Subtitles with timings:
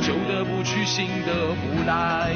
[0.00, 2.34] 旧的不去，新的不来。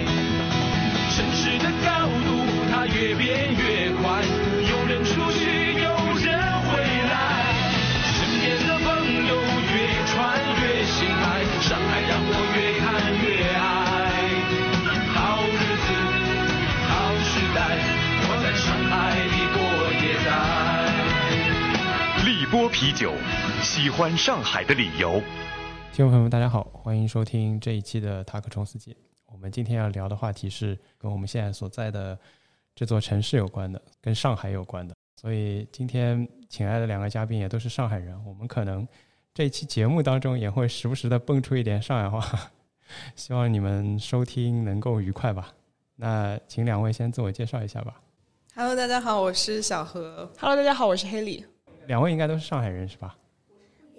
[1.14, 2.30] 城市的高度，
[2.70, 4.22] 它越变越快，
[4.68, 6.26] 有人出去，有人
[6.68, 7.12] 回来。
[8.14, 8.86] 身边的朋
[9.26, 9.32] 友
[9.72, 9.74] 越
[10.06, 10.14] 穿
[10.62, 12.86] 越心爱，上海让我越看
[13.24, 13.26] 越
[13.56, 13.60] 爱。
[15.14, 15.16] 好
[15.48, 15.88] 日子，
[16.86, 16.90] 好
[17.24, 17.58] 时代，
[18.28, 18.92] 我在上海
[19.27, 19.58] 里过
[20.02, 20.28] 也在。
[22.24, 23.14] 立波啤酒，
[23.62, 25.22] 喜欢上海的理由。
[25.92, 28.97] 听众朋友们，大家好，欢迎收听这一期的塔克冲司机。
[29.27, 32.19] 我们今天要聊的话题是跟我们现在所在的
[32.75, 34.95] 这座城市有关的，跟上海有关的。
[35.20, 38.89] 所以今天请来的两个嘉宾也都是上海人，我们可能
[39.34, 42.50] 这一期节目当中也会时不时的蹦出一点上海话，
[43.14, 45.52] 希望你们收听能够愉快吧。
[45.97, 48.00] 那请两位先自我介绍一下吧。
[48.55, 50.33] Hello，大家好，我是小何。
[50.39, 51.45] Hello，大家好，我是黑里，
[51.86, 53.17] 两位应该都是上海人是吧？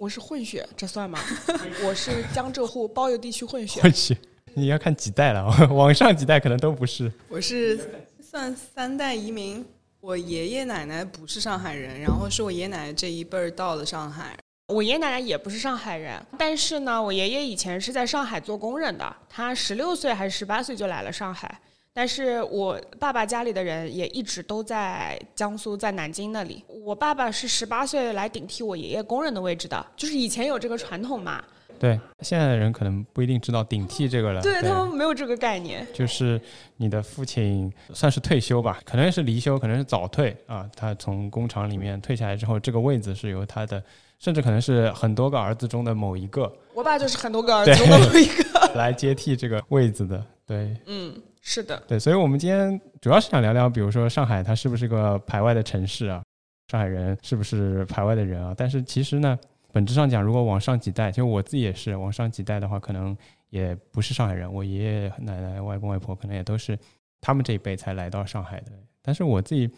[0.00, 1.20] 我是混血，这算吗？
[1.84, 4.16] 我是江浙沪包邮地区混血混血，
[4.54, 7.12] 你要看几代了， 往上几代可能都不是。
[7.28, 7.78] 我是
[8.18, 9.62] 算三代移民，
[10.00, 14.34] 我爷爷奶奶不是上海人，然后是我爷爷奶奶这一辈儿到了上海。
[14.68, 21.60] 我爷爷奶奶也不是上海人，但是呢，我爷爷以前是在上海做工人的，他十六岁还是十八岁就来了上海。
[21.92, 26.64] 但是我爸爸家里的人也一直都在江苏，在南京那里。
[26.68, 31.42] 我爸爸是十八岁来顶替我爷爷工人的位置的，就是以前有这个传统嘛。
[31.78, 34.42] 对，现在的人可能不一定知道顶替这个了。
[34.42, 35.86] 对他们没有这个概念。
[35.94, 36.38] 就是
[36.76, 40.68] 你的父亲算是退休吧，可能是离休，可能是早退啊。
[40.76, 43.82] 他从工厂里面退下来之后，这个位子是由他的，
[44.18, 48.70] 甚至可能是很多个儿子中的某一个我爸就是很多个儿子中的某一个。
[48.76, 50.22] 来接替这个位子的。
[50.46, 51.82] 对嗯，是的。
[51.88, 56.22] 对，所以我们今天主要是想聊聊，比如说上海它是不是个排外的城市啊？
[56.68, 58.54] 上海人是不是排外的人啊？
[58.56, 59.38] 但是其实呢，
[59.72, 63.16] 本质上讲，如果往上几代，就我自己也是往上几代的话，可能
[63.48, 64.52] 也不是上海人。
[64.52, 66.78] 我爷爷奶奶、外公外婆可能也都是
[67.20, 68.72] 他们这一辈才来到上海的。
[69.02, 69.68] 但是我自己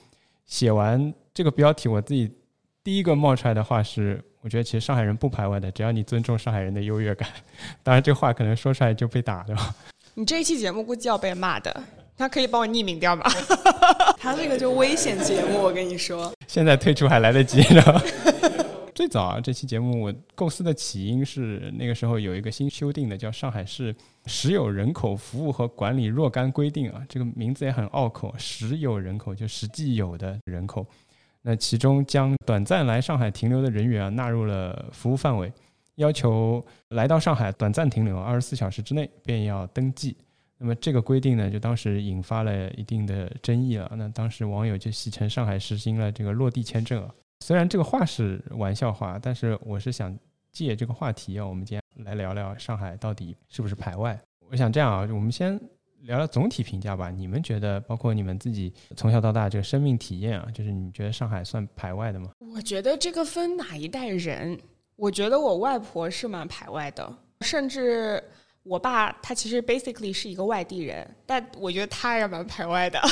[0.45, 2.31] 写完这个标题，我自己
[2.83, 7.27] 第一个冒出来的话是，我觉得其实上海人不排外的，只要你尊重上海人的优越感。
[7.83, 9.75] 当然，这话可能说出来就被打，对吧？
[10.15, 11.85] 你这一期节目估计要被骂的，
[12.19, 13.23] 他可以帮我匿名掉吗？
[14.21, 16.31] 他这个就危险节目，我跟你说。
[16.47, 17.83] 现在退出还来得及呢。
[18.95, 23.95] 最早啊，这期节目我构思的起因是那个时候有一个新修订的叫《上海市
[24.27, 30.87] 实有人口服务和管理若干规定》啊，这个名字也很拗口，实有人口就实际有的人口。
[31.41, 35.51] 那其中将短暂来上海停留的人员啊纳入了服务范围，
[36.03, 40.17] 要求来到上海短暂停留二十四小时之内便要登记。
[40.59, 43.91] 那么这个规定呢，就当时引发了一定的争议了。
[43.97, 47.15] 那当时网友就戏称上海实行了这个落地签证啊。
[47.41, 50.17] 虽然这个话是玩笑话，但是我是想
[50.53, 54.17] 借这个话题啊，我们今天来聊聊上海到底是不是排外。
[54.51, 55.61] 我想这样啊，我们先
[56.03, 57.11] 聊聊总体评价吧。
[57.11, 62.31] 你们觉得，包括你们自己从小到大这个生命体验啊，就是你觉得上海算排外的吗？
[62.39, 64.57] 我觉得这个分哪一代人。
[64.97, 68.23] 我觉得我外婆是蛮排外的，甚至
[68.63, 73.01] 我爸他其实 basically 是一个外地人，但我觉得他也蛮排外的。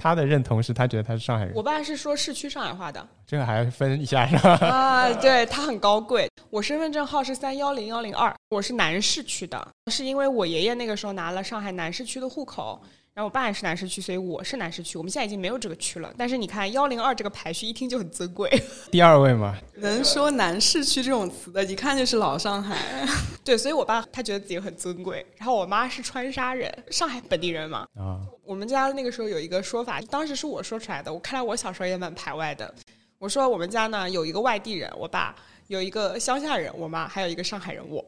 [0.00, 4.50] 他的认同是他觉得他是上海人我，爸是说市区上海话的这个还要分一下是吧？
[4.64, 6.30] 啊，对他很高贵。
[6.50, 12.80] 我身份证号是三幺零幺零二，我是南市区的，是因为我爷爷那个时候拿了上海南市区的户口。
[13.18, 14.96] 然后我爸也是南市区，所以我是南市区。
[14.96, 18.48] 我们现在已经没有这个区了，但是你看幺零二这个排序，一听就很尊贵。
[18.92, 22.78] 第二位嘛，能说南市区这种词的，一看就是老上海。
[23.44, 25.26] 对，所以我爸他觉得自己很尊贵。
[25.36, 27.78] 然后我妈是川沙人，上海本地人嘛。
[27.96, 31.12] 啊，我们家那个时候有一个说法，当时是我说出来的。
[31.12, 32.72] 我看来我小时候也蛮排外的。
[33.18, 35.34] 我说我们家呢有一个外地人，我爸
[35.66, 38.04] 有一个乡下人，我妈还有一个上海人，我。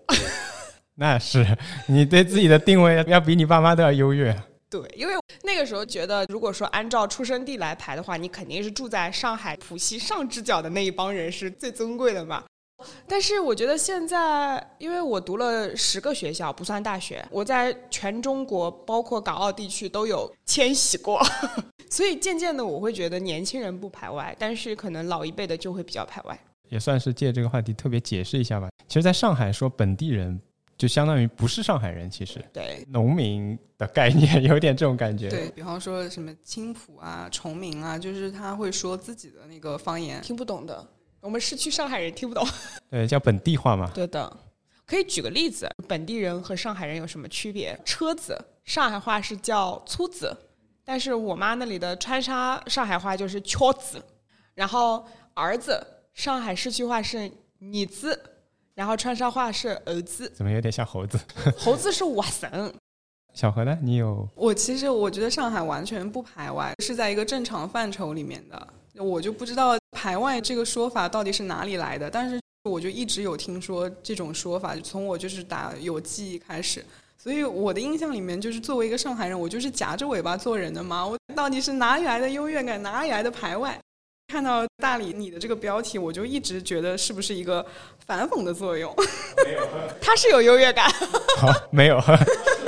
[0.94, 1.44] 那是
[1.88, 4.32] 你对自己的定位要比你爸妈都要优越。
[4.70, 12.44] 对，因为那个时候觉得，如果说按照出生地来排的话，你肯定是住在上海浦西上支角的那一帮人是最尊贵的嘛。
[13.06, 21.20] 但是我觉得现在，因为我读了十个学校，不算大学，我在全中国，包括港澳地区都有迁徙过，
[21.90, 26.38] 所以渐渐的我会觉得年轻人不排外，但是可能老一辈的就会比较排外。
[26.70, 28.70] 也算是借这个话题特别解释一下吧。
[28.86, 30.40] 其实，在上海说本地人，
[30.80, 35.28] 就相当于不是上海人，其实对，农民的概念 有点这种感觉。
[35.28, 40.22] 对比方说什么青浦啊、崇明啊，就是他会说自己的那个方言。
[40.22, 40.88] 听不懂的，
[41.20, 42.48] 我们市区上海人听不懂。
[42.88, 43.90] 对，叫本地话嘛。
[43.94, 44.34] 对的，
[44.86, 47.78] 可以举个例子，本地人和上海人有什么区别？
[47.84, 50.34] 车子，上海话是叫粗子，
[50.82, 54.02] 但是我妈那里的川沙上海话就是敲子。
[54.54, 58.18] 然后儿子，上海市区话是你子，
[58.74, 61.18] 然后川沙话是儿子，怎么有点像猴子？
[61.58, 62.72] 猴子是瓦神。
[63.32, 63.78] 小何呢？
[63.80, 68.68] 你有我其实我觉得上海完全不排外，是在一个正常范畴里面的。
[68.96, 76.84] 我就不知道排外这个说法到底是哪里来的，但是我就一直有听说这种说法，从我就是打有记忆开始。
[77.16, 81.06] 所以我的印象里面，就是作为一个上海人，我就是夹着尾巴做人的嘛。
[81.06, 83.78] 我到底是哪里来的优越感，哪里来的排外？
[84.30, 87.66] 看到大理你的这个标题，我就一直觉得是不是一个
[88.06, 88.94] 反讽的作用？
[89.44, 89.60] 没有
[90.00, 90.88] 他是有优越感。
[91.36, 91.96] 好没有？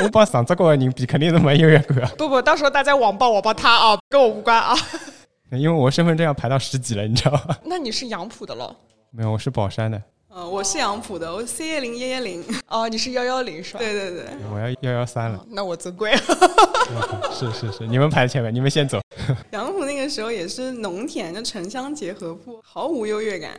[0.03, 4.77] 我把上这个人比肯定是没优越感，不不，到时候大家网暴网暴他啊，跟我无关啊。
[5.53, 7.57] 因为我身份证要排到十几了，你知道吗？
[7.65, 8.75] 那你是杨浦的喽？
[9.13, 10.03] 没有，我是宝山的，
[10.35, 12.45] 嗯，我是杨浦的，我 C 幺零幺幺零。
[12.67, 13.79] 哦，你是幺幺零是吧？
[13.79, 15.47] 对对对，我要幺幺三了。
[15.51, 16.21] 那我尊贵了。
[17.33, 19.01] 是是是，你们排前面，你们先走。
[19.53, 23.59] 杨浦那个时候也是农田，就城乡结合部，毫无优越感。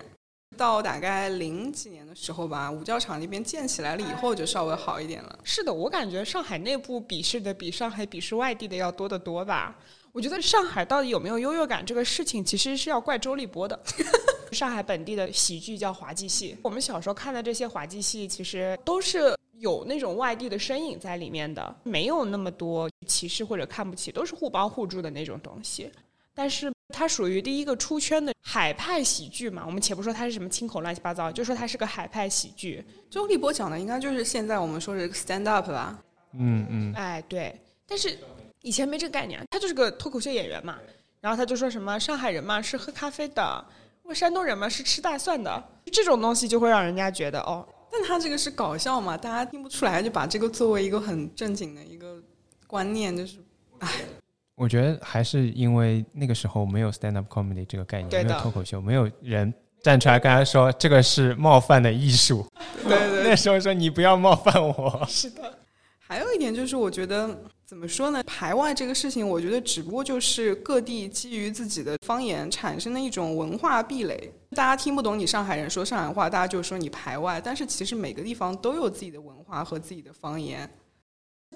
[0.55, 5.39] 到大概零几年的时候吧，五教场那边建起来了以后，就稍微好一点了。
[5.43, 9.75] 是的，我感觉上海内部鄙视的比上海鄙视外地的要多得多吧。
[10.11, 13.79] 我觉得上海到底有没有优越感这个事情，其实是要怪周立波的。
[14.51, 25.89] 上海本地的喜剧叫滑稽戏，我们小时候看的这些滑稽戏，其实都是有那种外地的身影在里面的，没有那么多歧视或者看不起，都是互帮互助的那种东西。
[26.35, 32.83] 但是它属于第一个出圈的海派喜剧嘛，我们且不说它是什么清口乱七八糟，就说它是个海派喜剧。
[33.09, 35.97] 周立波讲的应该就是现在我们说的 stand up 吧？
[36.33, 37.57] 嗯嗯，哎，对，
[37.87, 38.19] 但是
[38.61, 40.77] 以前没这个概念，他就是个脱口秀演员嘛。
[41.21, 43.65] 然后他就说什么上海人嘛是喝咖啡的，
[44.01, 52.19] 我山东人嘛是吃大蒜的，这种东西就会让人家觉得哦，但他这个是搞笑嘛，大家听不出来，就把这个作为一个很正经的一个
[52.65, 53.37] 观念，就是，
[53.77, 53.87] 哎，
[54.55, 59.53] 我觉得还是因为那个时候没有 stand up comedy 这个概念，没有脱口秀，没有人
[59.83, 62.43] 站出来跟他说这个是冒犯的艺术。
[62.83, 65.05] 对对 那时候说你不要冒犯我。
[65.07, 65.59] 是的，
[65.99, 67.29] 还有一点就是，我觉得
[67.73, 68.21] 怎么说呢？
[68.27, 74.31] 排外这个事情，我觉得只不过就是各地基于自己的方言产生的一种文化壁垒。
[74.51, 77.41] 大家听不懂你上海人说上海话，大家就说你排外。
[77.43, 80.69] 但是其实每个地方都有自己的文化和自己的方言。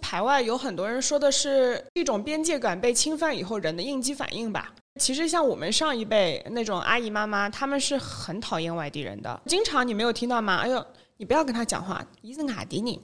[0.02, 4.74] 排外有很多人说的是一种边界感被侵犯以后人的应激反应吧。
[5.00, 9.40] 其实像我们上一辈那种阿姨妈妈，他们是很讨厌外地人的。
[9.46, 10.58] 经常你没有听到吗？
[10.64, 10.84] 哎呦，
[11.18, 13.00] 你不要跟他讲话，你是外地人，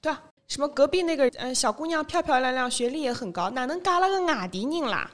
[0.00, 0.20] 对吧？
[0.48, 5.10] 什么隔壁那个嗯小姑娘漂漂亮亮，学历也很高，哪能嫁了个外地人啦？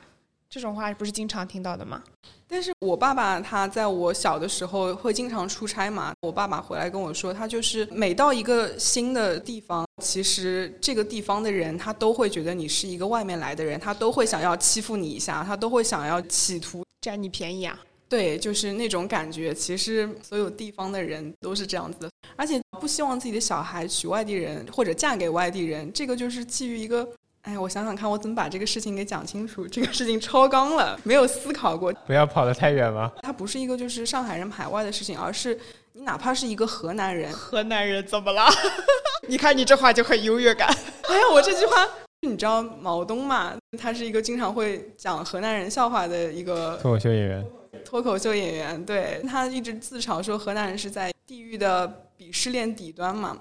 [0.48, 2.00] 这种话不是经常听到的吗？
[2.46, 17.76] 但是我爸爸他在我小的时候会经常出差嘛，我爸爸回来跟我说，他就是每到一个新的地方，其实这个地方的人他都会觉得你是一个外面来的人，他都会想要欺负你一下，他都会想要企图占你便宜啊？
[18.08, 19.52] 对，就是那种感觉。
[19.54, 27.06] 其实所有地方的人都是这样子的，而且不希望自己的小孩娶外地人或者嫁给外地人，这个就是基于一个。
[27.42, 29.68] 哎，我想想看，我怎么把这个事情给讲清楚？
[29.68, 31.92] 这个事情超纲了，没有思考过。
[32.06, 33.12] 不要跑得太远嘛。
[33.20, 35.58] 它不是一个就是上海人排外的事情，而是
[35.92, 38.46] 你哪怕是一个河南人，河南人怎么了？
[39.28, 40.66] 你看你这话就很优越感。
[41.02, 41.86] 哎呀，我这句话，
[42.22, 43.52] 你知道毛东嘛？
[43.78, 47.46] 他是一个经常会讲河南人笑话的一个脱口秀演员，
[47.84, 48.84] 脱口秀演员。
[48.84, 53.38] 对他一直自嘲说河南人是在地狱的鄙视链底端嘛。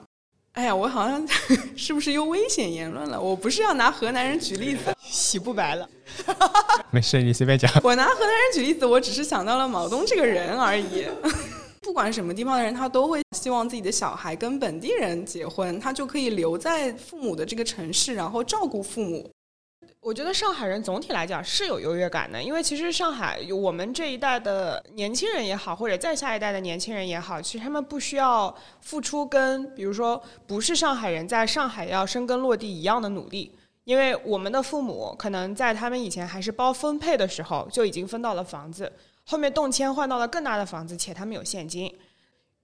[0.54, 1.28] 哎呀，我好像
[1.76, 3.20] 是不是又危险言论了？
[3.20, 5.90] 我不是要拿河南人举例子，洗不白了。
[6.92, 7.72] 没事，你随便讲。
[7.84, 11.08] 我拿河南人举例子，我只是想到了毛东这个人而已。
[11.82, 19.28] 不管什么地方的人，他都会希望自己的小孩跟本地人结婚，他就可以留在父母的这个城市，然后照顾父母。
[20.04, 33.56] 我觉得上海人总体来讲是有优越感的，因为其实上海我们这一代的年轻人也好，或者再下一代的年轻人也好，其实他们不需要付出跟比如说不是上海人在上海要生根落地一样的努力，
[33.86, 38.92] 因为我们的父母可能在他们以前还是包分配的时候就已经分到了房子，
[39.24, 41.90] 后面动迁换到了更大的房子，且他们有现金。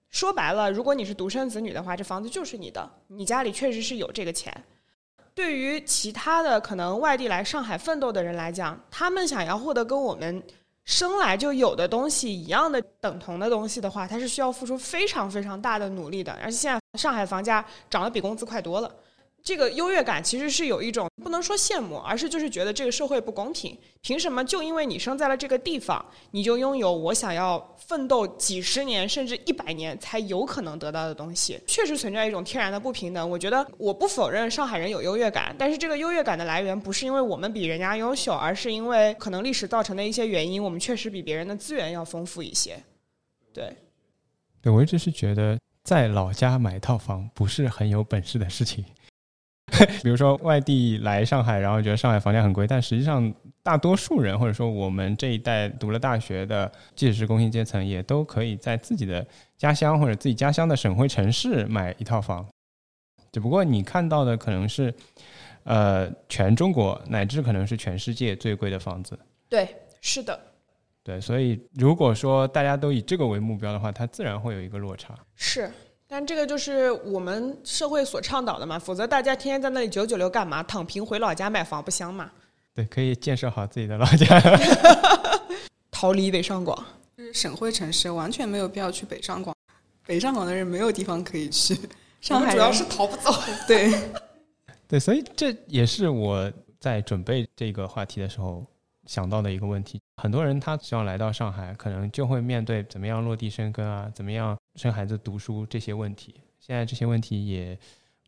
[0.09, 4.53] 说白了，如果你是独生子女的话，这房子就是你的，你家里确实是有这个钱。
[5.39, 10.43] 对于其他的可能外地来上海奋斗的人来讲，他们想要获得跟我们
[10.83, 16.33] 生来就有的东西一样的等同的东西的话，他是需要付出非常非常大的努力的。
[16.43, 18.91] 而且现在上海房价涨得比工资快多了。
[19.49, 23.75] 这个优越感其实是有一种不能说羡慕，而是就是觉得这个社会不公平。
[24.01, 31.59] 凭什么就因为你生在了这个地方，你就拥有我想要奋斗几十年甚至一百年才有可能得到的东西？
[31.65, 33.27] 确实存在一种天然的不平等。
[33.27, 42.77] 我觉得我不否认上海人有优越感，但是这个优越感的来源不是因为我们比人家优秀，而是因为可能历史造成的一些原因，我们确实比别人的资源要丰富一些。
[43.51, 43.75] 对，
[44.61, 48.85] 对我一直是觉得在老家买套房不是很有本事的事情。
[50.03, 53.33] 比如说外地来上海，然后觉得上海房价很贵，但实际上
[53.63, 59.25] 大多数人或者说我们这一代读了大学的，即使是工薪阶层，也都可以在自己的
[59.57, 62.45] 家乡或者自己家乡的省会城市买一套房。
[63.31, 64.93] 只不过你看到的可能是，
[65.63, 69.17] 呃，全中国乃至可能是全世界最贵的房子。
[69.47, 69.67] 对，
[70.01, 70.39] 是的，
[71.03, 75.13] 对，所以如果说大家都以这个为目标的话，它自然会有一个落差。
[75.35, 75.69] 是。
[76.11, 80.63] 但这个就是我们社会所倡导的嘛，否则大家天天在那里九九六干嘛？
[80.63, 82.31] 躺平回老家买房不香吗？
[82.73, 84.41] 对，可以建设好自己的老家，
[85.91, 86.83] 逃离北上广。
[87.15, 89.55] 就是省会城市，完全没有必要去北上广。
[90.07, 91.77] 北上广的人没有地方可以去，
[92.19, 93.31] 上海主要是逃不走。
[93.67, 93.93] 对，
[94.89, 98.65] 对，所以这也是我在准备这个话题的时候。
[99.05, 106.33] 想到的一个问题，很多人他只要来到上海，可能就会面对怎么样落地生根啊，怎么样生孩子读书这些问题。
[106.57, 107.77] 现在这些问题也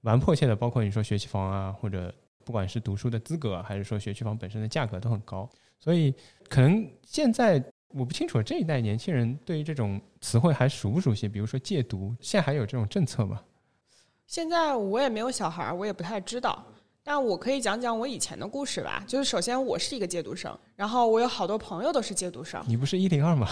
[0.02, 5.50] 蛮迫切的，包括你说学区房啊，或者不管是读书的资格，还是说学区房本身的价格都很高。
[5.80, 6.14] 所以
[6.50, 13.42] 可能现在我不清楚这一代年轻人对于这种词汇还熟不熟悉，比如说戒毒，现在还有这种政策吗？
[14.28, 16.66] 现在我也没有小孩，我也不太知道。
[17.04, 19.04] 但我可以讲讲我以前的故事吧。
[19.08, 22.64] 就是首先我是一个借读生，然后我有好多朋友都是借读生。
[22.68, 23.48] 你不是一零二吗？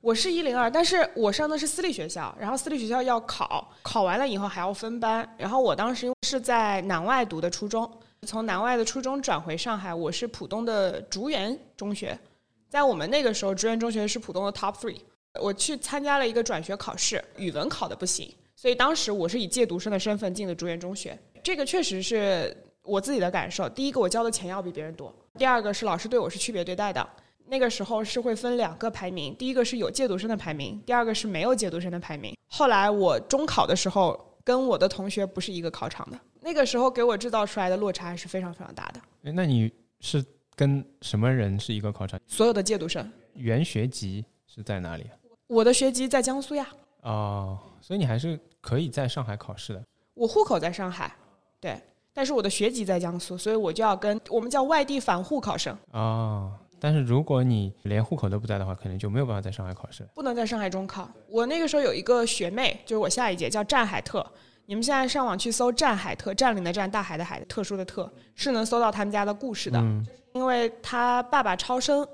[0.00, 5.28] 我是一零二，但是我上的是私立学校，然后私立学校要考，考完了以后还要分班。
[5.36, 7.90] 然后我当时是在南外读的初中，
[8.22, 12.18] 从南外的初中转回上海，我是浦东的竹园中学。
[12.70, 14.96] 在我们那个时候，竹园中学是浦东的 top three。
[15.38, 21.18] 我去参加了一个转学考试，语文考的不行，所以当时我是以借读生的身份进的竹园中学。
[21.42, 22.56] 这个确实是。
[22.86, 27.06] 我自己的感受，第一个我交的钱要比别人多，第二个是老师对我是区别对待的。
[27.48, 32.36] 那个时候是会分两个排名，第一个是有借读生的排名，第二个是没有借读生的排名。
[32.48, 39.00] 后来我中考的时候跟我的同学不是一个考场的，那个时候给我制造出来的落差还是非常非常大的。
[39.20, 40.24] 那你是
[40.56, 42.18] 跟什么人是一个考场？
[42.26, 43.08] 所有的借读生。
[43.34, 45.04] 原学籍是在哪里？
[45.46, 46.66] 我的学籍在江苏呀。
[47.02, 49.84] 哦，所以你还是可以在上海考试的。
[50.14, 51.14] 我户口在上海，
[51.60, 51.80] 对。
[52.16, 56.50] 但是我的学籍在江苏，所以我就要跟我们叫外地返沪考生哦。
[56.80, 61.06] 但是如果你连户口都不在的话，可能就没有办法在上海考试，不能在上海中考。
[61.28, 64.26] 我那个时候有一个学妹，就是我下一届叫战海特。
[64.64, 69.78] 你们现在上网去搜战海特，占领的占，大海的海，特殊的特，是能搜到他们家的故事的。
[70.32, 72.06] 因为他爸爸超生，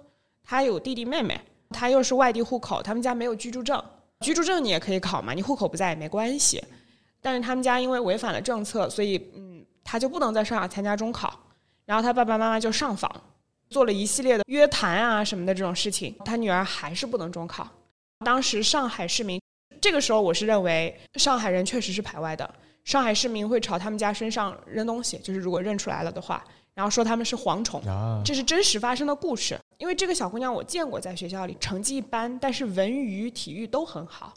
[0.42, 1.40] 他有弟弟妹妹，
[1.70, 3.80] 他又是外地户口，他们家没有居住证。
[4.20, 6.60] 居住证你也可以考嘛，你户口不在也没关系。
[7.20, 9.41] 但是他们家因为违反了政策，所以嗯。
[9.84, 11.38] 他就不能在上海参加中考，
[11.84, 13.10] 然后他爸爸妈妈就上访，
[13.70, 17.68] 做了一系列的约谈啊什么的这种事情，他女儿还是不能中考。
[18.24, 19.40] 当时上海市民，
[19.80, 27.82] 这个时候我是认为上海人确实是排外的，上海市民会朝他们家身上扔东西，就是如果认出来了的话，然后说他们是蝗虫，
[28.24, 29.58] 这是真实发生的故事。
[29.78, 34.32] 因为这个小姑娘我见过，在学校里成绩一般，但是文娱体育都很好。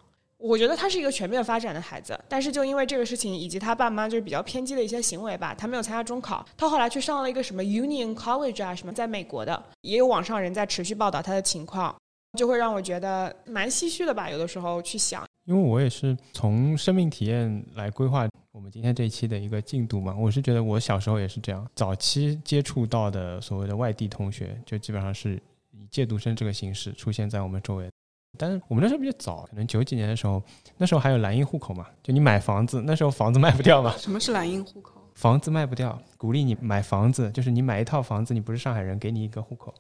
[0.48, 11.96] 我觉得他是一个全面发展的孩子，但是就因为这个事情以及他爸妈就是比较偏激的一些行为吧，他没有参加中考，他后来去上了一个什么 Union College 啊什么，在美国的，也有网上人在持续报道他的情况，
[12.38, 14.30] 就会让我觉得蛮唏嘘的吧。
[14.30, 27.90] 有的时候去想，因为我也是从生命体验来规划我们今天这一期的一个进度嘛，我是觉得我小时候也是这样，早期接触到的所谓的外地同学，就基本上是以借读生这个形式出现在我们周围。
[28.38, 30.42] 但是我们那时候比较早，可能九几年的时候，
[30.78, 33.96] 那时候还有蓝印户口嘛，就你买房子，那时候房子卖不掉嘛。
[34.00, 34.94] 什么是蓝印户口？
[35.14, 39.74] 房子卖不掉，鼓励你买房子，就是你买一套房子，你不是上海人，给你一个户口。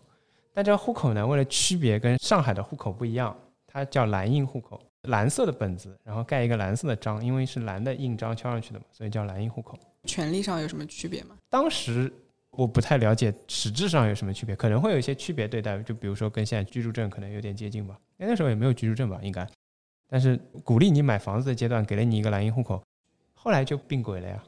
[0.53, 3.35] 但这个户口呢，为了区别跟上海的户口不一样，
[3.67, 9.77] 它叫蓝印户口，蓝色的本子，然后盖一个蓝色的章，因为是蓝的印章敲上去的嘛，所以叫蓝印户口。
[10.05, 11.35] 权利上有什么区别吗？
[11.49, 12.11] 当时。
[12.57, 17.97] 我不太了解实质上有什么区别，可能会有一些区别对待，就比如说跟现在居住证可能有点接近吧。
[18.17, 19.47] 那那时候也没有居住证吧，应该。
[20.07, 22.81] 但是鼓励你买房子的阶段给了你一个蓝印户口，
[23.33, 24.43] 后来就并轨了呀。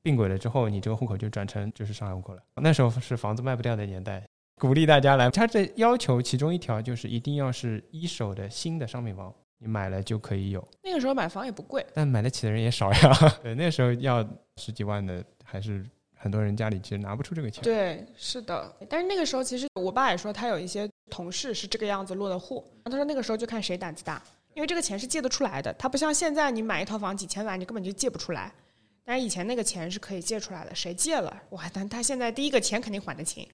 [0.00, 2.42] 并轨了之后，你这个户口就转成就是上海户口了。
[2.56, 4.24] 那时候是房子卖不掉的年代，
[4.56, 5.28] 鼓励大家来。
[5.28, 10.66] 他这要求其中一条就是一定要是一手的新的商品房，你买了就可以有。
[10.82, 13.12] 那个时候买房也不贵，但买得起的人也少呀。
[13.42, 15.84] 对，那时候要十几万的，还是
[16.18, 17.62] 很多人家里其实拿不出这个钱。
[17.62, 18.74] 对，是的。
[18.88, 22.64] 但是那个时候，其实我爸也说，他有一些同事是这个样子落的户。
[22.84, 24.22] 他说那个时候就看谁胆子大，
[24.54, 25.72] 因为这个钱是借得出来的。
[25.74, 28.52] 他不像现在，你买一套房几千万，你根本就借不出来。
[29.04, 31.62] 但是以前那个钱是可以借出来的，谁借了哇？
[31.72, 33.48] 但他现在第一个钱肯定还得清，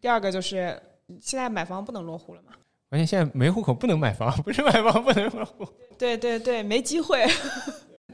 [0.00, 0.80] 第二个就是
[1.20, 2.52] 现在买房不能落户了嘛。
[2.88, 5.66] 关键现在没户口不能买房，不是买房不能落户。
[5.96, 7.26] 对对对，没机会。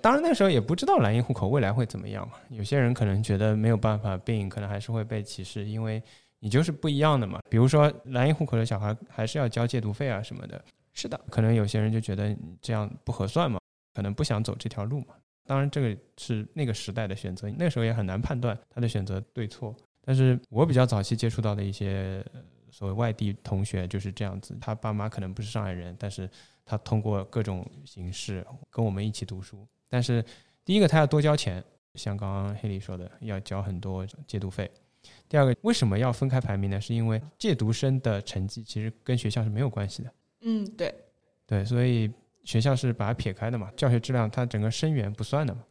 [0.07, 2.35] 当然那时候也不知道蓝印户口未来会怎么样嘛。
[2.51, 6.01] 有些人可能觉得没有办法并，可能还是会被歧视，因为
[6.39, 7.41] 你就是不一样的嘛。
[7.51, 10.65] 比如说蓝印户口的小孩还是要交借读费啊什么的。
[10.93, 13.59] 是的，可能有些人就觉得这样不合算嘛，
[13.95, 15.07] 可能不想走这条路嘛。
[15.45, 19.75] 当然，这个是那个时代的选择，那时候也很难判断他的选择对错。
[20.05, 22.25] 但是我比较早期接触到的一些
[22.71, 26.31] 所谓外地同学就是这样子，他爸妈可能不是上海人，但是
[26.65, 29.67] 他通过各种形式跟我们一起读书。
[29.89, 30.25] 但是
[30.65, 31.63] 第一个，他要多交钱，
[31.95, 34.71] 像刚刚黑里说的，要交很多借读费。
[35.29, 36.81] 第二个，为什么要分开排名呢？
[36.81, 40.13] 是因为借读生的成绩其实跟学校是没有关系的。
[40.41, 40.95] 嗯，对，
[41.47, 42.11] 对，所以。
[42.47, 45.65] 学校是把它撇开的嘛，教学质量它整个生源不算的嘛。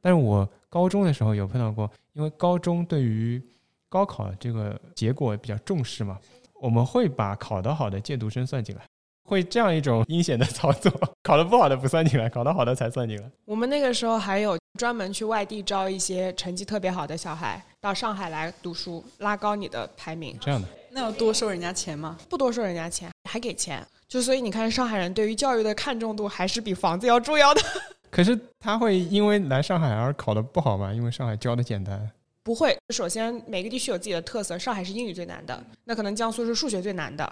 [0.00, 3.40] 但是我高中的时候有碰到过，因为高中对于
[3.88, 6.18] 高考这个结果比较重视嘛，
[6.60, 8.84] 我们会把考得好的借读生算进来，
[9.26, 10.90] 会这样一种阴险的操作，
[11.22, 13.30] 考得不好的不算进来，考得好的才算进来。
[13.44, 20.38] 我们那个时候还有专门去外地招一些成绩特别好的小孩到上海来读书，拉高你的排名。
[20.40, 22.16] 这样的，那要多收人家钱吗？
[22.28, 23.84] 不多收人家钱，还给钱。
[24.08, 27.60] 就所以你看，上海人对于教育的看重度还是比房子要重要的。
[28.08, 30.92] 可是他会因为来上海而考得不好吗？
[30.92, 32.08] 因为上海教的简单？
[32.44, 32.78] 不会。
[32.94, 37.30] 首先每个地区有自己的特色，上海是英语最难的，那可能江苏是数学最难的。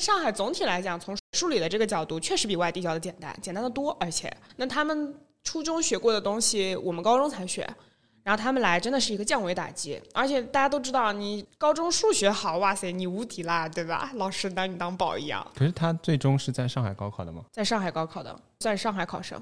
[0.00, 3.96] 上海总体来讲，从数理的这个角度，确实比外地教的简单，简单的多。
[4.00, 7.68] 而且，那他们初中学过的东西，我们高中才学。
[8.24, 14.10] 然后他们来真的是一个降维打击，而且大家都知道，你高中数学好，哇塞，你无敌啦，对吧？
[14.14, 15.46] 老师拿你当宝一样。
[15.54, 17.44] 可是他最终是在上海高考的吗？
[17.52, 19.38] 在上海高考的，算上海考生。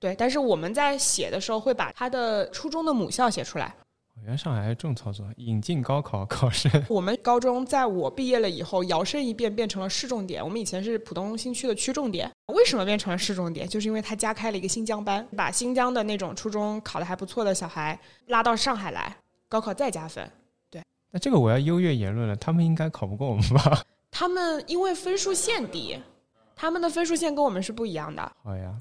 [0.00, 3.74] 对，但是我们在写的时候会把他的初中的母校写出来。
[4.22, 6.70] 原来上海还有这种操作，引进高考考生。
[6.88, 10.42] 我们高中在我毕业了以后，摇身一变变成了市重点。
[10.42, 13.68] 我们以前是浦东新区的区重点，为什么变成了市重点？
[13.68, 17.98] 就是因为他加开了一个新疆班，把新疆的那种初中考得还不错的小孩
[18.28, 19.14] 拉到上海来，
[19.46, 20.26] 高考再加分。
[20.70, 23.82] 对，那这个我要优越言论了，他们应该考不过我们吧？
[24.10, 25.98] 他们因为分数线低，
[26.56, 28.32] 他们的分数线跟我们是不一样的。
[28.42, 28.74] 好呀，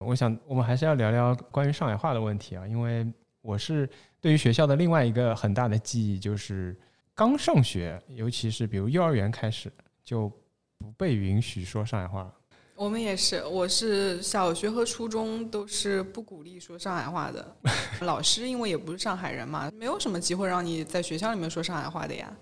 [0.00, 3.88] 我想我们还是要聊聊关于上海话的问题啊，因为我是。
[4.22, 6.78] 对于学校的另外一个很大的记忆，就是
[7.12, 9.70] 刚上学，尤其是比如幼儿园开始，
[10.04, 10.30] 就
[10.78, 12.32] 不被允许说上海话。
[12.76, 17.56] 我们也是，我是小学和初中都是不鼓励说上海话的。
[18.02, 22.32] 老师因为也不是上海人嘛，没有什么机会让你在学校里面说上海话的呀。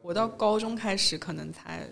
[0.00, 1.86] 我到高中开始可能才，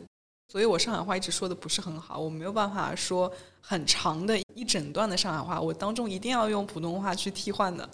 [0.48, 3.30] 所以我上海话一直说的不是很好，我没有办法说
[3.60, 7.86] 很长的一整段的上海话，我当中一定要用普通话去替换的。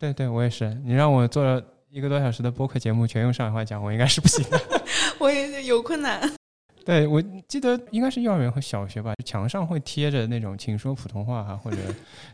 [0.00, 0.72] 对对，我也是。
[0.82, 4.58] 你让我做一个多小时的播客节目，全用上海话讲，我应该是不行的。
[5.20, 6.18] 我也有困难。
[6.86, 11.76] 对，我记得应该是幼儿园和小学吧，墙上会贴着那种“请说普通话”哈，或者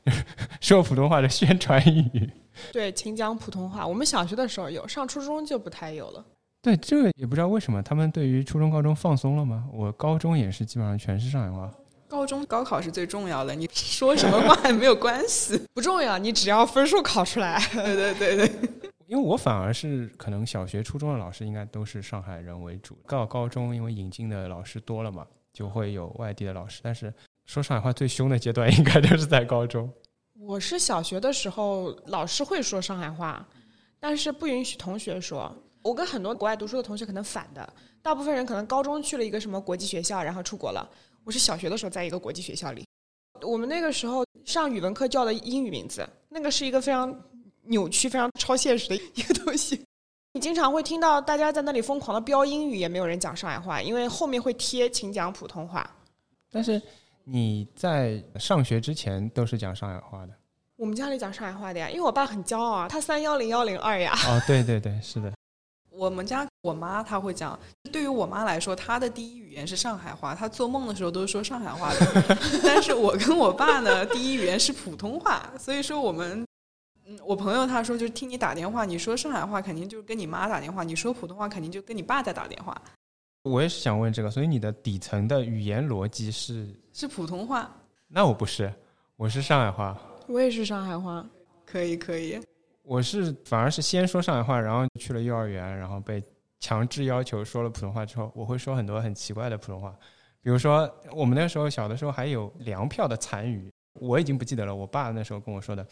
[0.62, 2.30] 说普通话的宣传语。
[2.72, 3.84] 对，请讲普通话。
[3.84, 6.24] 我们小学的时候有，上初中就不太有了。
[6.62, 9.64] 对，这个也不知道为什么，他们对于初中、高中放松了吗？
[9.72, 11.68] 我高中也是基本上全是上海话。
[12.08, 17.60] 高中高考是最重要的，你说什么话也没有关系， 不重要，你只要分数考出来。
[17.74, 18.52] 对对对对，
[19.06, 26.80] 因为我反而是可能小学、初中的老师应该都是上海人为主，到高中因为引进的老师多了嘛，就会有外地的老师。
[26.82, 27.12] 但是
[27.44, 29.90] 说上海话最凶的阶段应该就是在高中。
[30.38, 33.44] 我是小学的时候，老师会说上海话，
[33.98, 35.54] 但是不允许同学说。
[35.82, 40.88] 我跟很多国外读书的同学可能反的，大部分人可能高中去了一个什么国际学校，然后出国了。
[41.26, 42.86] 我是小学的时候在一个国际学校里，
[43.42, 47.12] 我们那个时候上语文课叫的英语名字，那个是一个非常
[47.64, 49.84] 扭曲、非常超现实的一个东西。
[50.34, 55.90] 你经常会听到大家在那里疯狂的飙英语，也没有人讲上海话，因为后面会贴请讲普通话。
[56.52, 56.80] 但是
[57.24, 60.32] 你在上学之前都是讲上海话的？
[60.76, 64.14] 我们家里讲上海话的呀，因为我爸很骄傲啊，他三幺零幺零二呀。
[64.28, 65.32] 哦，对对对，是的。
[65.90, 67.58] 我们家我妈她会讲，
[67.92, 72.36] 对于我妈来说，她的第一语言是上海话，她做梦的时候都是说上海话的。
[72.64, 76.44] 但是我跟我爸呢，第一语言是普通话，所以说我们
[77.06, 82.76] 嗯，我朋友他说，就是听你打电话，你说上海话肯定就是跟你妈打电话，你说普通话肯定就跟你爸在打电话，
[83.44, 86.66] 我也是想问这个，所以你的底层的语言逻辑是？
[86.92, 87.70] 是普通话。
[88.08, 88.72] 那我不是，
[89.16, 89.96] 我是上海话。
[90.26, 91.24] 我也是上海话。
[91.64, 92.40] 可以可以，
[92.82, 96.22] 我是反而是先说上海话，然后去了幼儿园，然后被
[96.60, 99.94] 强制要求说了普通话之后，我会说很多很奇怪的普通话，
[100.40, 104.74] 比如说我们那时候小的时候还有粮票的残余，我已经不记得了。
[104.74, 105.86] 我爸那时候跟我说的，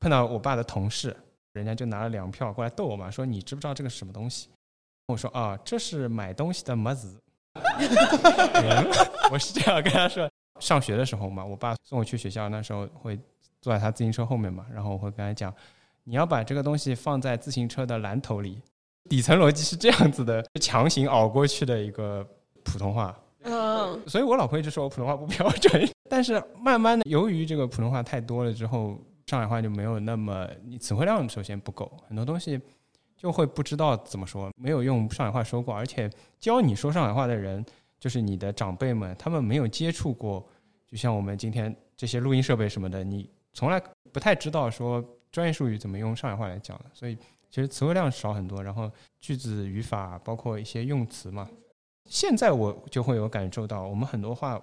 [0.00, 1.16] 碰到我爸的同事，
[1.52, 4.48] 人家就拿了粮票过来逗我嘛，说你知不知道这个是什么东西？
[5.08, 7.18] 我说啊，这是买东西的么子。
[9.30, 10.28] 我是这样跟他说。
[10.58, 13.18] 上学的时候嘛，我爸送我去学校，那时候会
[13.60, 15.54] 坐在他自行车后面嘛，然后我会跟他讲，
[16.04, 18.62] 你要把这个东西放在自行车的篮头里。
[19.08, 22.26] 底层逻辑是这样子的，强行熬过去的一个
[22.62, 23.16] 普通话。
[23.42, 25.88] 嗯，所以我老婆一直说我普通话不标准。
[26.08, 32.60] 但是慢慢的，由于这个普通话太多了之后，上海话就没有那么，你词汇量首先不够，很多东西
[33.16, 37.64] 就会不知道怎么说，没有用上海话说过，而且教你说上海话的人。
[37.98, 40.46] 就是你的长辈们，他们没有接触过，
[40.86, 47.16] 就像我们今天这些录音设备什么的，你从来不太知道说专业术语怎么用上海话来讲的，所以
[47.56, 51.48] 其实词汇量少很多，然后句子语法包括一些用词嘛。
[52.04, 54.60] 现在我就会有感受到，我们很多话，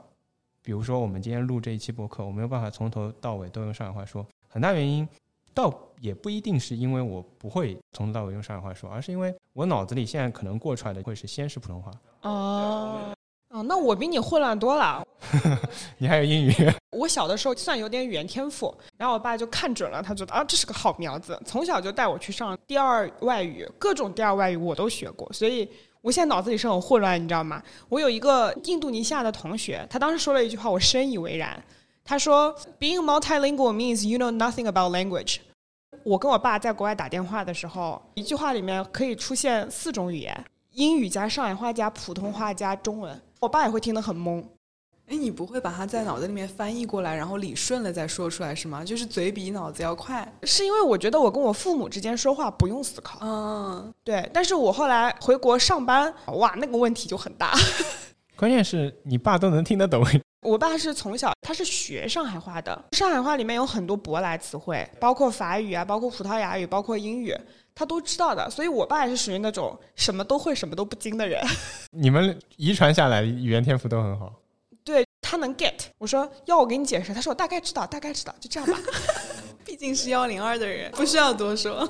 [0.62, 5.10] 比如说我们今天录这一期播客，我没有办法从头到尾都用上海话说，很大原因
[5.56, 11.92] 倒也不一定是因为我不会从头到尾用上海话说，而是因为我脑子里现在可能过出来的会是先是普通话。
[12.22, 13.12] 哦。
[13.54, 15.06] 哦，那我比你混乱多了。
[16.00, 16.54] 你还有英语？
[16.90, 25.70] 我小的时候算有点语言天赋，然后我爸就看准了，他觉得啊，这是个好苗子，从小就带我去上第二外语，各种第二外语我都学过，所以
[26.02, 27.62] 我现在脑子里是很混乱，你知道吗？
[27.90, 31.64] 我有一个印度尼西亚的同学，他当时说了一句话，我深以为然。
[32.04, 35.38] 他说，Being multilingual means you know nothing about language。
[36.04, 43.22] 我跟我爸在国外打电话的时候，一句话里面可以出现四种语言：英语加上海话加普通话加中文。
[43.44, 44.42] 我爸也会听得很懵，
[45.08, 48.86] 哎，你不会把它在脑子里面翻译过来，然后理顺了再说出来是吗？
[48.86, 53.20] 就是嘴比脑子要快，是因为我觉得我跟我父母之间说话不用思考。
[53.22, 54.30] 嗯，对。
[54.34, 57.54] 但是我后来回国上班，哇，那个问题就很大。
[58.38, 60.02] 关键是你爸都能听得懂。
[60.48, 67.36] 我爸是从小他是学上海话的，上海话里面有很多舶来词汇，包括法语啊，包括葡萄牙语，包括英语。
[67.76, 71.44] 他都知道的，所以我爸也是属于那种什么都会、什么都不精的人。
[71.92, 74.34] 你们遗传下来语言天赋都很好。
[74.84, 78.78] 对他能 get，我说要我给你解释，他说我大概知道，大概知道，就这样吧。
[79.66, 81.90] 毕竟是幺零二的人，不需要多说。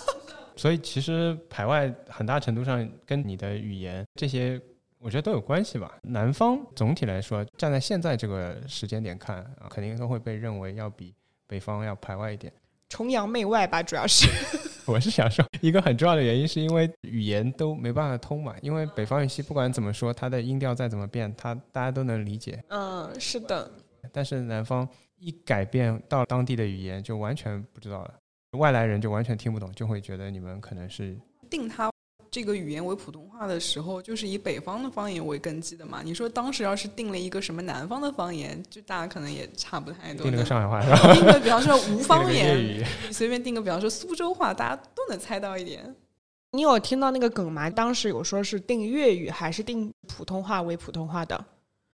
[0.56, 4.60] 所以其实排外很大程度上跟你的语言这些，
[4.98, 5.92] 我觉得都有关系吧。
[6.02, 11.12] 南方总体来说，站在现在这个时间点看啊，肯定都会被认为要比
[11.46, 12.52] 北方要排外一点。
[12.90, 14.28] 崇洋媚外吧，主要是。
[14.86, 22.62] 我是想说，一个很重要的原因是因为语言都没办法通嘛，因为北方语系不管怎么说，它的音调再怎么变，它大家都能理解。
[22.68, 23.70] 嗯，是的。
[24.12, 24.86] 但是南方
[25.18, 28.14] 一改变到当地的语言，就完全不知道了，
[28.58, 31.16] 外来人就完全听不懂，就会觉得你们可能是
[31.48, 31.90] 定他。
[32.34, 36.02] 这个语言为普通话的时候，就是以北方的方言为根基的嘛。
[36.02, 40.24] 你说当时要是定了一个什么南方的方言，就大家可能也差不太多。
[40.24, 41.14] 定了个上海话是吧？
[41.14, 45.94] 定个比方说吴方言，你随便定个比方说苏州话，大家都能猜到一点。
[46.50, 47.70] 你有听到那个梗吗？
[47.70, 51.44] 当时有说是定粤语还是定普通话为普通话的？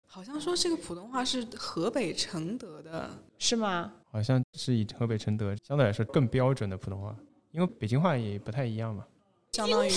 [0.08, 3.92] 好像说这个普通话是河北承德的，是吗？
[4.10, 7.14] 好像是以河北承德相对来说更标准的普通话，
[7.52, 9.04] 因为北京话也不太一样嘛。
[9.54, 9.92] 相当于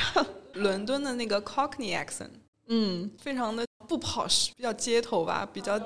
[0.54, 2.30] 伦敦的那个 Cockney accent，
[2.68, 5.78] 嗯，非常的不跑实，比较街头吧，比较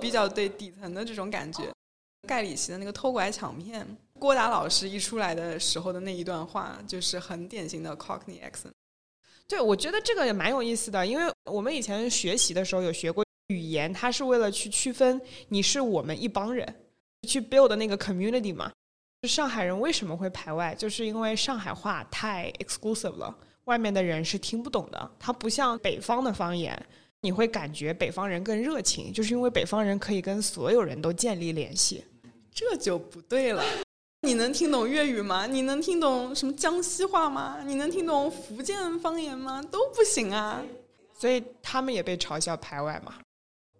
[0.00, 1.70] 比较对底层的这种感觉。
[2.26, 3.86] 盖里奇的那个偷拐抢骗，
[4.18, 8.72] 郭达老师一出来的时候的那一段话，就是很典型的 Cockney accent。
[9.46, 16.66] 对，我觉得这个也蛮有意思的，因为我们以前学习的时候有学过语言，它是为了去区分你是我们一帮人，
[17.28, 18.72] 去 build 那个 community 嘛。
[19.26, 20.74] 上海人为什么会排外？
[20.74, 23.34] 就是因为上海话太 exclusive 了，
[23.64, 25.10] 外面的人是听不懂的。
[25.18, 26.80] 它不像北方的方言，
[27.20, 32.04] 你会感觉北方人更热情，就是因为北方人可以跟所有人都建立联系。
[32.52, 33.62] 这就不对了。
[34.22, 35.46] 你能听懂粤语吗？
[35.46, 37.58] 你能听懂什么江西话吗？
[37.64, 39.62] 你能听懂福建方言吗？
[39.70, 40.62] 都不行啊。
[41.16, 43.14] 所以他们也被嘲笑排外嘛。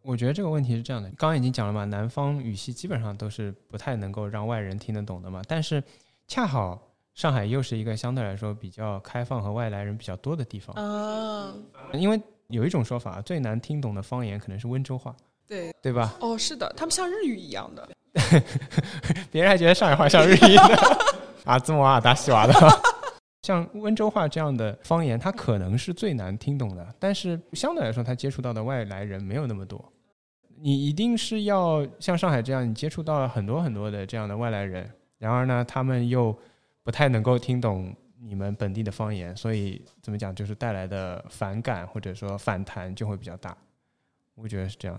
[0.04, 5.40] 我觉得这个问题是这样的，刚刚已经讲了嘛，南方语系基本上都是不太能够让外人听得懂的嘛。
[5.48, 5.82] 但是
[6.28, 6.78] 恰好
[7.14, 10.76] 上海又是一个相对来说比较开放和外来人比较多的地方。
[10.76, 11.64] 嗯，
[11.98, 15.16] 因为有一种说法，最难听懂的方言可能是温州话。
[15.46, 16.14] 对，对吧？
[16.20, 17.88] 哦，是的，他们像日语一样的。
[19.32, 20.76] 别人还觉得上海话像日语呢。
[21.46, 22.52] 啊，兹摩啊达西瓦的，
[23.40, 29.82] 像温州话这样的方言，它可能是最难听懂的，但是相对来说，他接触到的外来人没有那么多。
[30.66, 36.34] 你一定是要像上海这样，你接触到了很多很多的这样的外来人，然而呢，他们又
[36.82, 43.54] 不太能够听懂你们本地的方言，所以怎么讲，就是带来的反感或者说反弹就会比较大。
[44.34, 44.98] 我觉得是这样。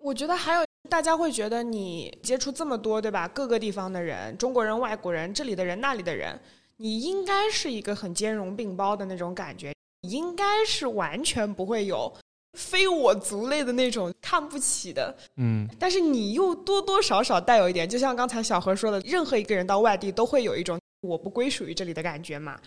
[0.00, 3.28] 我觉得还有大家会觉得你接触这么多，对吧？
[3.28, 6.36] 各个地方的人，中国人、外国人，这里的人、那里的人，
[6.78, 12.12] 你应该是一个很兼容并包的那种感觉，应该是完全不会有。
[12.54, 22.58] 非我族类的那种看不起的，嗯，但是你又多多少少带有一点，就像刚才小何说的，任何一个人到外地都会有一种我不归属于这里的感觉嘛。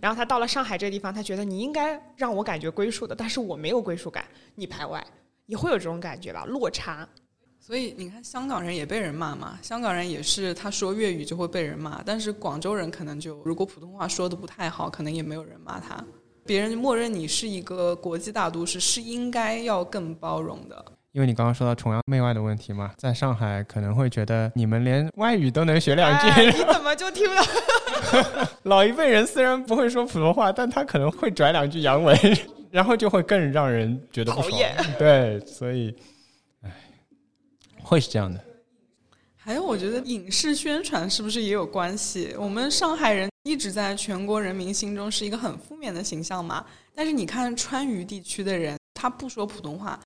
[0.00, 5.02] 然后他到了上海这个地方，他觉得你应该让我感觉归属的，但是我没有归属感，你排外，
[5.46, 6.44] 也会有这种感觉吧？
[6.44, 7.08] 落差。
[7.58, 16.04] 所以你看，香港人也被人骂嘛，香港人也是他说粤语就会被人骂，但是广州人可能就如果普通话说的不太好，可能也没有人骂他。
[16.46, 20.84] 别人默认你是一个国际大都市，是应该要更包容的。
[21.12, 27.42] 因为你刚刚说到崇洋媚外的问题嘛，在上海可能会觉得你们连外语都能学两句，你怎么就听了？
[28.64, 32.16] 老一辈人虽然不会说普通话，但他可能会拽两句洋文，
[32.70, 34.76] 然后就会更让人觉得讨厌。
[34.98, 35.96] 对，所以，
[36.60, 36.70] 唉，
[37.82, 38.38] 会是这样的。
[39.46, 42.34] 还有，我觉得影视宣传是不是也有关系？
[42.36, 46.66] 我们上海人一直在全国人民心中是一个很负面的形象嘛。
[46.92, 50.00] 但是你看川渝地区的人，他不说普通话，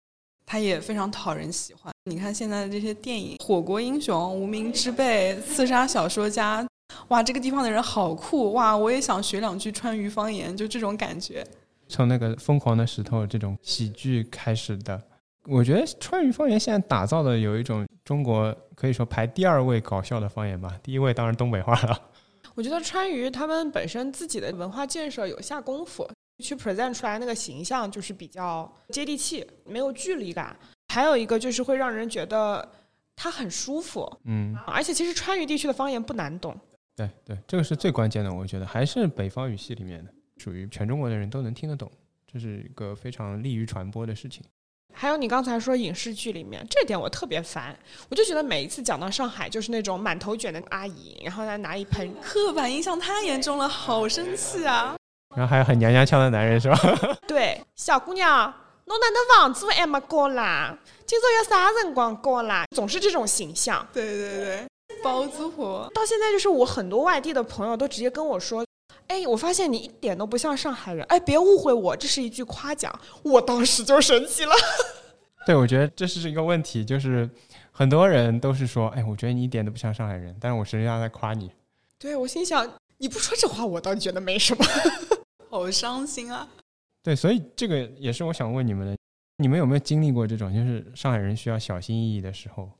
[0.44, 1.90] 他也非常讨人喜欢。
[2.04, 6.62] 你看现在的这些电影，《火锅英雄》《无名之辈》《刺杀小说家》，
[7.08, 8.76] 哇，这个地方的人好酷哇！
[8.76, 11.42] 我也想学两句川渝方言，就这种感觉。
[11.88, 15.00] 从那个《疯狂的石头》这种喜剧开始的。
[15.44, 22.10] 我觉得川渝方言现在打造的有一种中国可以说排第二位搞笑的方言吧，第一位当然东北话了。
[22.54, 26.08] 我觉得川渝他们本身自己的文化建设有下功夫，
[26.42, 30.54] 去 present 出来那个形象就是比较接地气，没有距离感。
[30.88, 32.68] 还有一个就是会让人觉得
[33.16, 36.54] 它很舒服，嗯，而且其实川渝地区的方言不难懂。
[36.96, 41.90] 对对，这个是最关键的，我觉得还是北方语系里面的，属于全中国的人都能听得懂，
[42.30, 44.44] 这是一个非常利于传播的事情。
[44.92, 47.74] 还有你刚才说影视剧里面这点我特别烦，
[48.08, 54.94] 我就觉得每一次讲到上海，就是那种满头卷的阿姨，然后再拿一盆，刻板印象太严重了，好生气啊！
[55.34, 56.78] 然后还有很娘娘腔的男人是吧？
[57.26, 58.52] 对，小姑娘，
[58.84, 60.76] 侬哪的房租还没交啦？
[61.06, 62.64] 今朝要啥辰光交啦？
[62.74, 63.86] 总是这种形象。
[63.92, 64.66] 对对对，
[65.02, 65.90] 包租婆。
[65.94, 68.64] 到现在就是我很多外地的朋友都直接跟我说。
[69.10, 71.04] 哎，我发现你一点都不像上海人。
[71.06, 72.96] 哎，别误会我，这是一句夸奖。
[73.24, 74.54] 我当时就神奇了。
[75.44, 77.28] 对，我觉得这是一个问题，就是
[77.72, 81.50] 很多人都是说，哎，我觉得你一点都不像上海人，但是我实际上在夸你。
[81.98, 84.64] 对，我心想，你不说这话，我倒觉得没什么。
[85.50, 86.48] 好伤心啊！
[87.02, 88.96] 对，所以这个也是我想问你们的，
[89.38, 92.70] 你们有没有经历过这种，就是上海人需要小心翼翼的时候，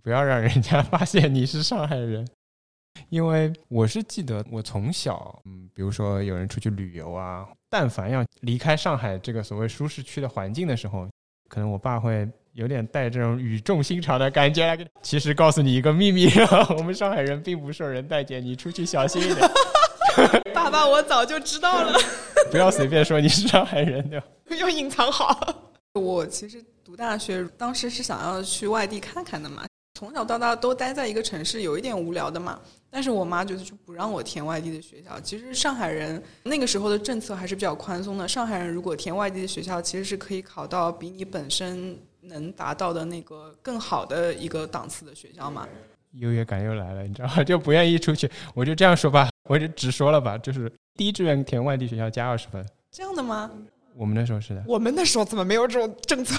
[0.00, 2.24] 不要让人家 发现你是上海人。
[3.08, 11.08] 因为我是记得，我从小，嗯，比如说有人出去旅游啊，但凡要离开上海这个所谓舒适区的环境的时候，
[11.48, 16.28] 可能我爸会有点带这种语重心长的感觉来，其实告诉你一个秘密，
[16.76, 19.50] 我们上海人并不受人待见，你出去小心一点。
[20.54, 21.98] 爸爸，我早就知道了，
[22.50, 24.26] 不要随便说你是上海人对吧，
[24.58, 25.70] 要隐藏好。
[25.92, 29.64] 我其实读大学，当时是想要去外地看看的嘛。
[29.96, 32.60] 从小到大都待在一个城市，有一点无聊的嘛。
[32.90, 35.18] 但是我妈就是就不让我填外地的学校。
[35.20, 38.28] 其实上海人那个时候的政策还是比较宽松的。
[38.28, 45.66] 上海人如果填外地的学校，其实是可以考到比你本身能达到的那个更好的一个档次的学校嘛。
[46.12, 47.40] 优越感又来了，你知道吗？
[47.44, 48.30] 就不愿意出去。
[48.52, 52.62] 我就这样说吧，我就直说了吧，就是第一志愿填外地学校加二十分。
[52.90, 53.50] 这样的吗？
[53.94, 54.62] 我们那时候是的。
[54.68, 56.38] 我们那时候怎么没有这种政策？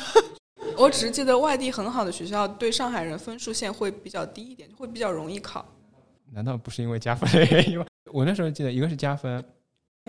[0.77, 5.65] 我只是记得外地很好的学校对上海人分数线会比较低一点，会比较容易考。
[6.31, 7.85] 难道不是因为加分的原因吗？
[8.11, 9.43] 我那时候记得一个是加分，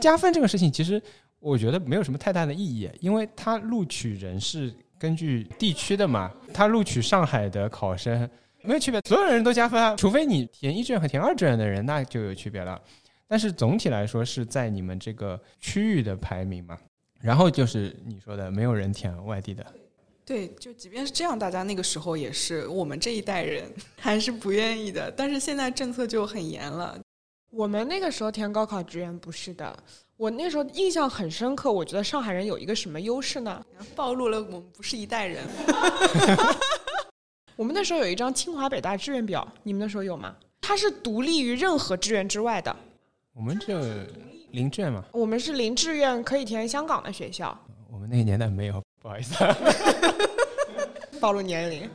[0.00, 1.00] 加分这个事情其实
[1.38, 8.28] 我觉得没有什么太大的意义，因为他录取人是根据地区的嘛，他录取上海的考生
[8.62, 12.80] 没有区别，所有人都加分啊，除非你填一志愿和填二志愿的人那就有区别了。
[13.26, 16.76] 但是总体来说是在你们这个区域的排名嘛，
[17.20, 19.64] 然后就是你说的没有人填外地的。
[20.28, 25.10] 对，就即便是这样，大家那个时候也是我们这一代人 还是不愿意的。
[25.12, 27.00] 但是现在政策就很严了。
[27.50, 29.74] 我们那个时候填高考志愿不是的，
[30.18, 31.72] 我那时候印象很深刻。
[31.72, 33.64] 我觉得上海人有一个什么优势呢？
[33.96, 35.42] 暴露了我们不是一代人。
[37.56, 40.36] 我们那时候有一张清华北大志愿表，你们那时候有吗？
[40.60, 42.76] 它是独立于任何志愿之外的。
[43.32, 44.06] 我们这
[44.50, 47.58] 零志愿嘛，我们是零志愿可以填香港的学校，
[47.90, 49.34] 我们那个年代没有，不好意思。
[51.20, 51.88] 暴露年龄。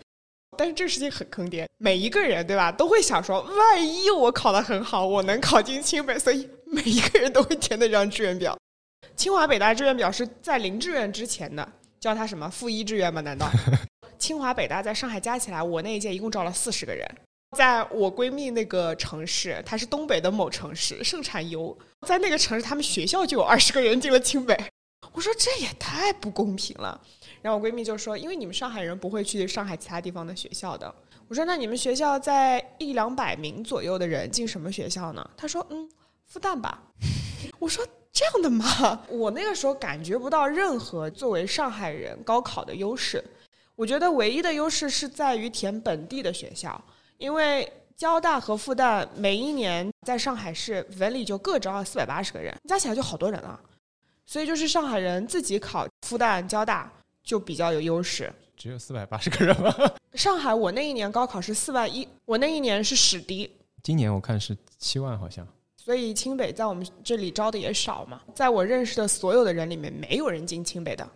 [0.55, 8.55] 但是这个事情很坑爹，每一个人对吧，都会想说，万一我考得很好，我能考进清北，所以每一个人都会填那张志愿表。
[9.15, 11.67] 清华北大志愿表是在零志愿之前的，
[11.99, 13.21] 叫它什么负一志愿吗？
[13.21, 13.49] 难道？
[14.19, 17.03] 清华北大在上海加起来，我那一届一共招了四十个人。
[17.57, 21.75] 在我闺蜜那个城市，它是东北的某城市，盛产油，
[22.07, 24.55] 在那个城市，他们学校就有二十个人进了清北。
[25.11, 26.99] 我说这也太不公平了。
[27.41, 30.93] 然后我闺蜜就说：“因为你们上海人不会去上海其他地方的学校的。”
[31.27, 35.89] 我说：“那你们学校在一两百名左右的人进什么学校呢？”她说：“嗯，
[36.25, 36.81] 复旦吧。
[37.59, 43.23] ”我说：“这样的吗？”我那个时候感觉不到任何作为上海人高考的优势。
[43.75, 46.81] 我觉得唯一的优势是在于填本地的学校，
[47.17, 53.59] 因为交大和复旦每一年在上海市文理就各招四百八十个人，加起来就好多人了。
[54.25, 56.91] 所以就是上海人自己考复旦、交大。
[57.23, 59.73] 就比较有优势，只有四百八十个人吗？
[60.13, 63.49] 上海我那一年高考是四万一，我那一年是史迪，
[63.81, 65.47] 今年我看是七万好像。
[65.77, 71.09] 所以清北在我们这里招的也少嘛，在我认识的所有的人里面，没有人进清北的，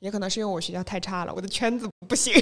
[0.00, 2.34] 也可能是因为我学校太差了，我的圈子不行。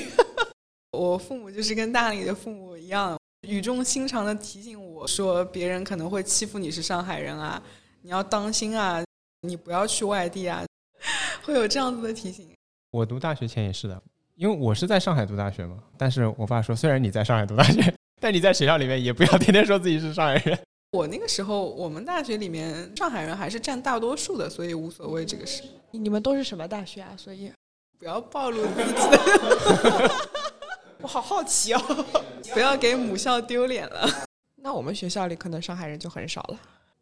[0.91, 7.63] 我父母就是跟大理的父母一样，语重心长的提醒我说，别人可能会欺负你是上海人啊，
[8.03, 9.01] 你要当心啊，
[9.45, 10.65] 你不要去外地啊，
[11.45, 12.49] 会有这样子的提醒。
[12.91, 14.03] 我读大学前也是的，
[14.37, 15.77] 因为我是在上海读大学嘛。
[15.99, 20.59] 但是我爸说，虽然你在上海读大学， 但你在学校里面也不要天天说自己是上海人。
[20.93, 25.63] 我那个时候，我们大学里面上海人还是占大多数的，所以无所谓这个事。
[25.91, 27.13] 你们都是什么大学啊？
[27.19, 27.53] 所以
[27.99, 28.93] 不要暴露自己。
[31.03, 31.81] 我好好奇哦，
[32.55, 34.09] 不要给母校丢脸了。
[34.57, 36.59] 那我们学校里可能上海人就很少了。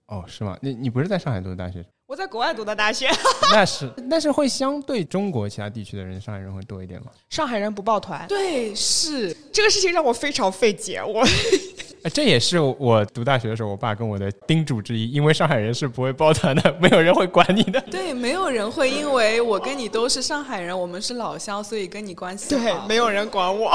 [0.07, 0.59] 哦，是吗？
[0.61, 1.85] 你你不是在上海读的大学？
[2.13, 3.09] 我在国外读的大学。
[3.51, 7.07] 那是， 但是会相对中国其他地区的人，上海人会多一点吗？
[7.31, 8.29] 上海人不抱团。
[8.29, 11.03] 对，是这个事情让我非常费解。
[11.03, 11.25] 我，
[12.13, 15.11] 这也是我读大学的时候，我爸跟我的叮嘱之一。
[15.11, 17.81] 因为上海人是不会抱团的，没有人会管你的。
[17.91, 22.63] 对，没有人会因为我跟你都是上海人，我们是老乡，所以跟你关系好。
[22.63, 23.75] 对，没有人管我。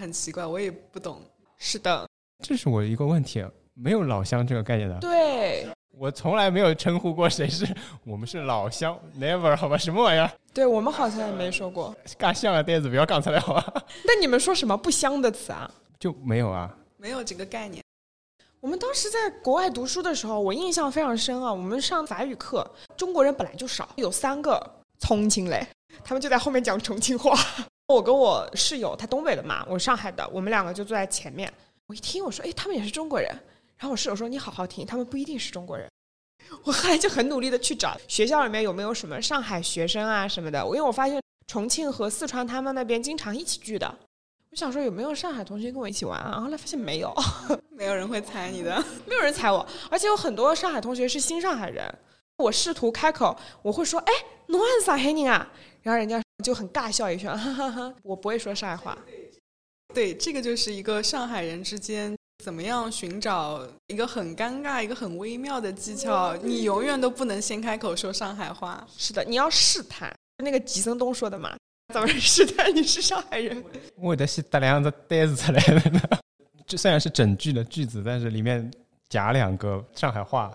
[0.00, 1.20] 很奇怪，我也不懂。
[1.58, 2.08] 是的，
[2.42, 3.44] 这是我一个问题，
[3.74, 4.98] 没有老乡这个概念的。
[4.98, 5.68] 对。
[6.00, 7.68] 我从来没有称呼过谁是
[8.06, 9.76] 我们是老乡，never 好吧？
[9.76, 10.30] 什么玩意儿？
[10.54, 11.94] 对我们好像也没说过。
[12.16, 13.62] 干像啊，呆子不要杠出来好吧？
[14.04, 15.70] 那你们说什么不香的词啊？
[15.98, 16.74] 就没有啊？
[16.96, 17.84] 没有这个概念。
[18.60, 21.52] 我们当时在国外读书的时候，我印象非常深啊。
[21.52, 24.58] 我们上法语课，中国人本来就少，有三个
[25.00, 25.66] 重庆嘞，
[26.02, 27.38] 他们就在后面讲重庆话。
[27.88, 31.52] 我跟我室友，他东北的嘛，我上海的，我们两个就坐在前面。
[31.88, 33.30] 我一听，我说：“哎，他们也是中国人。”
[33.80, 35.88] 然后我室友说：“你好好听，他们不一定是中国人。”
[36.64, 43.98] 我后来就很努力的去找学校里面有没有什么上海学生啊什么的，因为我发现重庆和四川他们那边经常一起聚的。
[44.50, 46.40] 我想说有没有上海同学跟我一起玩啊？
[46.42, 47.14] 后来发现没有，
[47.70, 49.66] 没有人会猜你的，没有人猜我。
[49.90, 51.90] 而且有很多上海同学是新上海人，
[52.36, 54.12] 我试图开口，我会说：“哎，
[54.48, 55.50] 侬是上海人啊？”
[55.82, 57.94] 然后人家就很尬笑一声，哈哈哈。
[58.02, 58.98] 我不会说上海话。
[59.94, 62.14] 对，这个就是一个上海人之间。
[62.40, 66.34] 怎么样寻找一个很尴尬、一个很微妙的技巧？
[66.36, 68.86] 你永远都不能先开口说上海话。
[68.96, 70.12] 是的，你要试探。
[70.38, 71.54] 那个吉森东说的嘛，
[71.92, 73.62] 怎么试探你是上海人？
[73.96, 76.00] 我的是打两个呆子出来的呢。
[76.66, 78.70] 这虽然是整句的句子，但是里面
[79.08, 80.50] 夹两个上海话。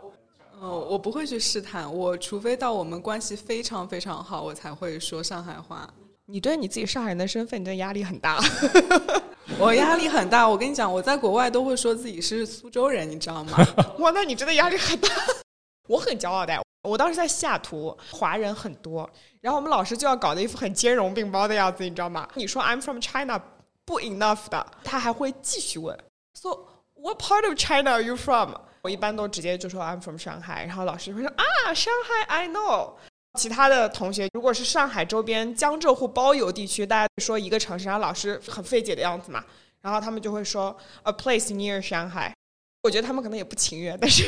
[0.60, 5.88] 哦，我不会去试探，我除非到我们关系非常非常好，我才会说上海话。
[6.26, 8.40] 你对你自己上海人的身份，你的压力很大。
[9.60, 13.58] 我压力很大，我跟你讲，我在国外都会说自己是苏州人，你知道吗？
[14.00, 15.10] 哇，那你真的压力很大。
[15.88, 19.08] 我很骄傲的，我当时在西雅图，华人很多，
[19.42, 22.28] 然后我们老师就要搞得一副很兼容并包的样子，你知道吗？
[22.34, 23.40] 你说 I'm from China
[23.86, 25.96] 不 enough 的，他还会继续问
[26.34, 26.50] ，So
[26.96, 28.54] what part of China are you from？
[28.82, 32.94] 我一般都直接就说 I'm from 上海，然后老师会说啊，上海 I know。
[33.36, 39.44] 其他的同学，如果是上海周边江浙沪包邮地区，大家说一个城市，然后老师很费解的样子嘛，
[39.82, 42.34] 然后他们就会说 a place near 上海。
[42.84, 44.24] 我觉得他们可能也不情愿，但是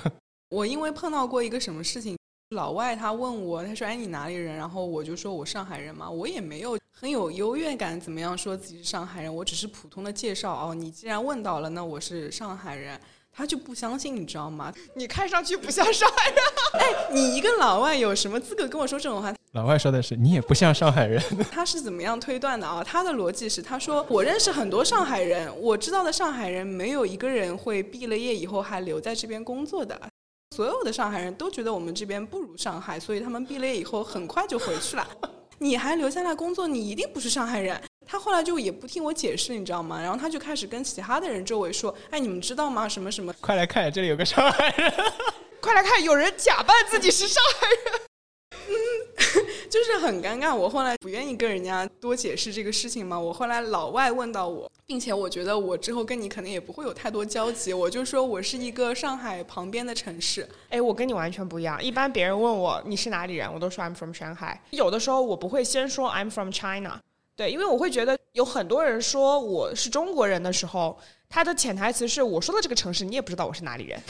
[0.50, 2.16] 我因为碰到过一个什么事情，
[2.50, 4.56] 老外他问我，他说哎你哪里人？
[4.56, 9.34] 然后我就说我上海人嘛，我也没有很有优越感，怎么样说自己是上海人？
[9.34, 13.00] 我只是普通的介绍哦，你既然问到了，那我是上海人。
[13.34, 14.72] 他就不相信，你知道吗？
[14.94, 16.38] 你看上去不像上海人。
[16.78, 19.34] 哎，你一个老外有什么资格跟我说这种话？
[19.52, 22.82] 老外说的是你也不像上海人， 他是怎么样推断的啊？
[22.82, 29.98] 他的逻辑是，他说我认识很多上海人，我知道的上海人没有一个人会毕了业以后还留在这边工作的。
[30.54, 35.06] 所有的上海人都觉得我们这边不如上海，所以他们毕了业以后很快就回去了。
[35.58, 37.80] 你还留下来工作，你一定不是上海人。
[38.06, 40.00] 他后来就也不听我解释，你知道吗？
[40.00, 42.88] 然后他就开始跟其他的人周围说：“哎，你们知道吗？
[42.88, 43.32] 什么什么？
[43.40, 44.92] 快来看，这里有个上海人，
[45.60, 48.00] 快来看，有人假扮自己是上海人。”
[48.68, 48.74] 嗯
[49.68, 50.54] 就是很尴尬。
[50.54, 53.18] 我后来不愿意跟人家多解释这个事情嘛。
[53.18, 57.72] 我后来老外问到我，并且我觉得我之后跟你可能也不会有太多交集。
[57.72, 60.46] 我就说我是一个上海旁边的城市。
[60.68, 61.82] 哎，我跟你完全不一样。
[61.82, 64.60] 一般别人问我你是哪里人，我都说 I'm from 上海。
[64.70, 67.00] 有的时候我不会先说 I'm from China。
[67.36, 74.00] 对，因为我会觉得有很多人说我是中国人的时候，他的潜台词是我说的这个城市你也不知道我是哪里人。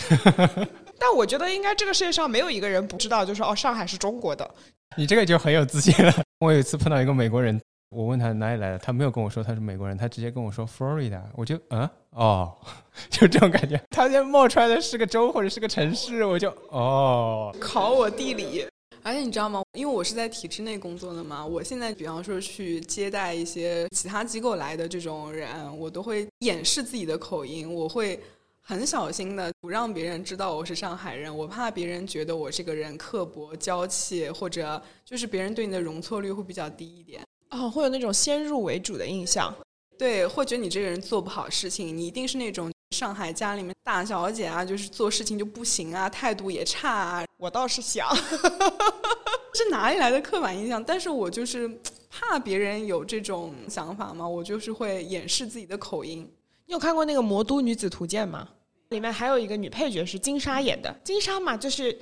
[0.99, 4.49] 但我觉得应该这个世界上没有一个人不知道，就是哦上海是中国的。
[4.97, 6.12] 你这个就很有自信了。
[6.41, 7.61] 我有一次碰到一个美国人，
[7.91, 12.53] 我问他哪里来的，他没有跟我说他是美国人，他直接跟我说 Florida，我就嗯哦，
[13.09, 13.81] 就这种感觉。
[13.91, 18.66] 他先冒出来的是个州或者是个城市，我就哦，考我地理。
[19.03, 19.62] 而且你知道吗？
[19.72, 28.20] 因为我是在体制内工作的嘛，我现在比方说去接待一些其他机构来的这种人，我都会掩饰自己的口音，我会。
[28.64, 37.20] 很小心的不让别人知道我是上海人，我怕别人觉得我这个人刻薄娇气，或者就是别人对你的容错率会比较低一点。
[37.50, 39.53] 哦，会有那种先入为主的印象，
[39.98, 47.24] 对，会觉得你这个人做不好事情，你一定是那种上海家里面大小姐啊，就是做事情就不行啊，态度也差啊。
[47.38, 48.07] 我倒是想，
[49.55, 50.82] 是哪里来的刻板印象？
[50.84, 51.68] 但是我就是
[52.11, 56.30] 怕别人有这种想法嘛，我就是会掩饰自己的口音。
[56.66, 58.49] 你有看过那个《魔都女子图鉴》吗？
[58.90, 60.95] 里面还有一个女配角是金莎演的。
[61.03, 61.99] 金莎嘛，就是，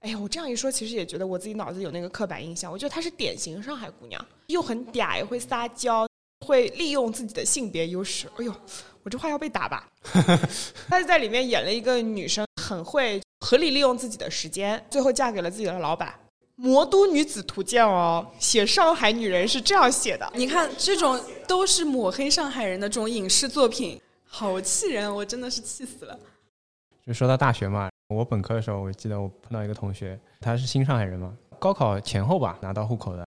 [0.00, 2.70] 哎呀，我这样一说，其实也觉得我自己脑子有那个刻板印象。
[2.70, 6.06] 我觉得她是典型上海姑娘，又很嗲，也会撒娇，
[6.52, 8.28] 会利用自己的性别优势。
[8.36, 8.54] 哎呦，
[9.02, 9.88] 我这话要被打吧？
[10.86, 16.10] 她就在里面演了一个女生，很会合理利用自己的时间，最后嫁给了自己的老板。
[16.56, 20.30] 《魔都女子图鉴》哦，写上海女人是这样写的。
[20.34, 23.98] 你看，这种都是抹黑上海人的这种影视作品。
[24.26, 25.12] 好气人！
[25.12, 26.18] 我真的是气死了。
[27.06, 33.26] 就说到大学嘛，我本科的时候，我记得我碰到一个同学，他是新上海人嘛，高考前后吧拿到户口的。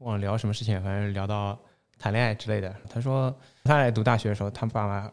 [0.00, 1.58] 忘了聊什么事情，反正聊到
[1.98, 2.74] 谈恋爱之类的。
[2.88, 3.34] 他说
[3.64, 5.10] 他来读大学的时候，他爸妈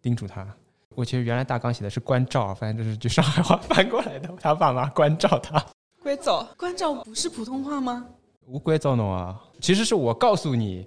[0.00, 0.46] 叮嘱他。
[0.94, 4.28] 我其实原来大纲写的是关照，反正这是句上海话 翻过来的。
[4.40, 5.64] 他爸妈关照他。
[6.02, 8.06] 关照，关照不是普通话吗？
[8.46, 10.86] 无关照侬啊，其实是我告诉你，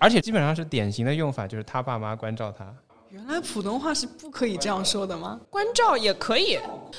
[0.00, 2.74] 而且基本上是典型的用法，就是他爸妈关照他。
[3.10, 5.38] 原来普通话是不可以这样说的吗？
[5.48, 6.58] 关照也可以，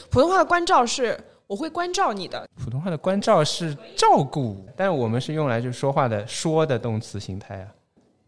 [0.09, 2.47] 普通话的关照是我会关照你的。
[2.61, 7.67] 普通话的关照是照顾，但我们是用来就说话的说的动词形态啊，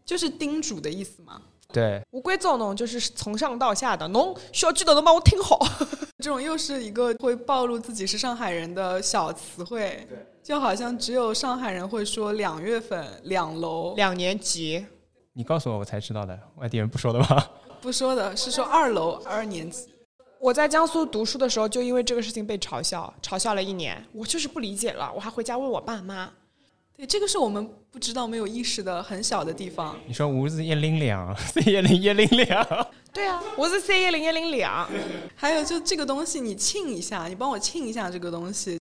[0.04, 1.40] 就是叮嘱的意思吗？
[1.72, 5.58] 对，无规造弄就是从上到下的，侬需要记得能帮我听好。
[6.18, 10.04] 这种又是一个会暴露自己是上海人的小词汇，
[10.42, 14.84] 就好像只有上海人会说两月份、两楼、两年级。
[15.32, 17.48] 你告诉我，我才知道的，外地人不说的吧？
[17.80, 19.88] 不说的是说二楼二年级，
[20.40, 24.02] 我在江苏读书的时候，就因为这个事情被嘲笑，嘲笑了一年。
[24.10, 26.32] 我就是不理解了，我还回家问我爸妈。
[26.96, 29.94] 对，这个是我们不知道、没有意识的很小的地方。
[30.06, 32.86] 你说五是一零两， 四一零一零两。
[33.12, 34.88] 对啊，我是四一零一零两。
[35.36, 38.78] 还有就这个东西，你亲一下，你帮我亲一下这个东西。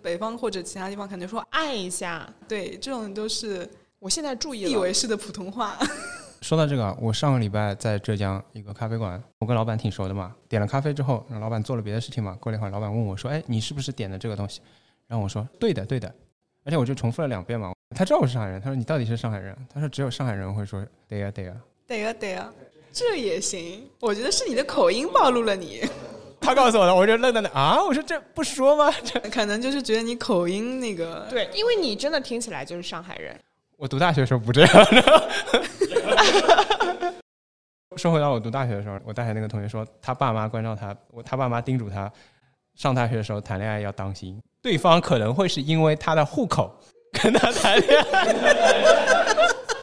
[0.00, 2.26] 北方或者其他地方可能说爱一下。
[2.48, 5.78] 对，这种都是我现在注意了，以为是的普通话。
[6.42, 10.34] 说到这个，我上个礼拜在浙江一个咖啡馆，我跟老板挺熟的嘛。
[10.48, 12.36] 点了咖啡之后，老板做了别的事情嘛。
[12.40, 14.60] 过了一会儿，老板问我说：“哎，你是不是点的这个东西？”
[15.06, 16.12] 然后我说：“对的，对的。”
[16.66, 17.72] 而且我就重复了两遍嘛。
[17.94, 21.54] 他知道我是上海人，他说：“你到底是上海人？”他说：“只有上海人会说对呀，对呀，
[21.86, 22.52] 对呀，对呀。”
[22.92, 25.82] 这也行，我觉得是你的口音暴露了你。
[26.40, 27.82] 他告诉我的，我就愣在那啊！
[27.82, 28.92] 我说这不说吗？
[29.04, 33.38] 这可能就是觉得你口音那个对，因为你真的听起来就是上海人。
[33.76, 35.28] 我读大学的时候不这样的。
[37.96, 42.10] 说回到我读大学的时候，我大学那个同学说，他爸妈关照他，我他爸妈叮嘱他，
[42.74, 46.74] 上大学的时候谈恋爱要当心，对方可能会是因为他的户口
[47.12, 48.28] 跟他谈恋爱。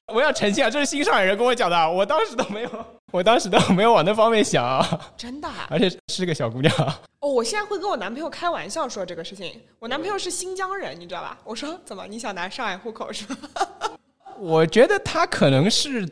[0.11, 4.83] 我要澄清啊，这是新上海人跟我讲的，我当时都没有，我当时都没有往那方面想。
[5.15, 5.47] 真的？
[5.47, 6.73] 啊而且是个小姑娘。
[7.19, 9.61] 哦，我现在会跟我男朋友开玩笑说这个事情。
[9.77, 11.37] 我男朋友是新疆人，你知道吧？
[11.43, 13.37] 我说怎么你想拿上海户口是吧？
[14.39, 16.09] 我觉得他可能是。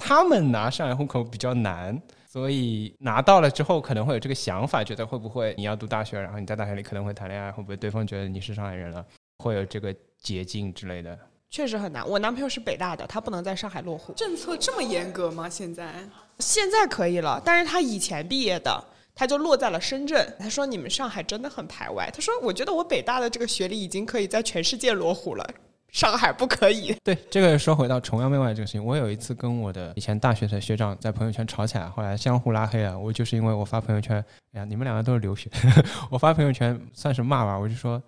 [0.00, 9.04] 他们拿上海户口比较难，所以拿到了之后可能会有这个想法，觉得会不会你要读大学，然后你在大学里可能会谈恋爱，会不会对方觉得你是上海人了？
[9.38, 11.16] 会有这个捷径之类的。
[11.50, 12.08] 确实很难。
[12.08, 14.12] 我男朋友是北大的，他不能在上海落户。
[14.14, 15.48] 政策这么严格吗？
[15.48, 15.92] 现在
[16.38, 18.82] 现在可以了，但是他以前毕业的，
[19.14, 20.34] 他就落在了深圳。
[20.38, 25.44] 他说：“你们上海真的很排外。”他说：“我觉得我北大的这个学历已经可以在全世界落户了，
[25.92, 26.94] 上海不可以。
[27.02, 32.98] 对，这个说回到崇洋媚外这个事情，我有一次跟我的以前大学的学长在朋友圈吵起来，后来相互拉黑了。
[32.98, 34.16] 我就是因为我发朋友圈，
[34.52, 35.50] 哎呀，你们两个都是留学，
[36.10, 38.02] 我发朋友圈算是骂吧，我就说，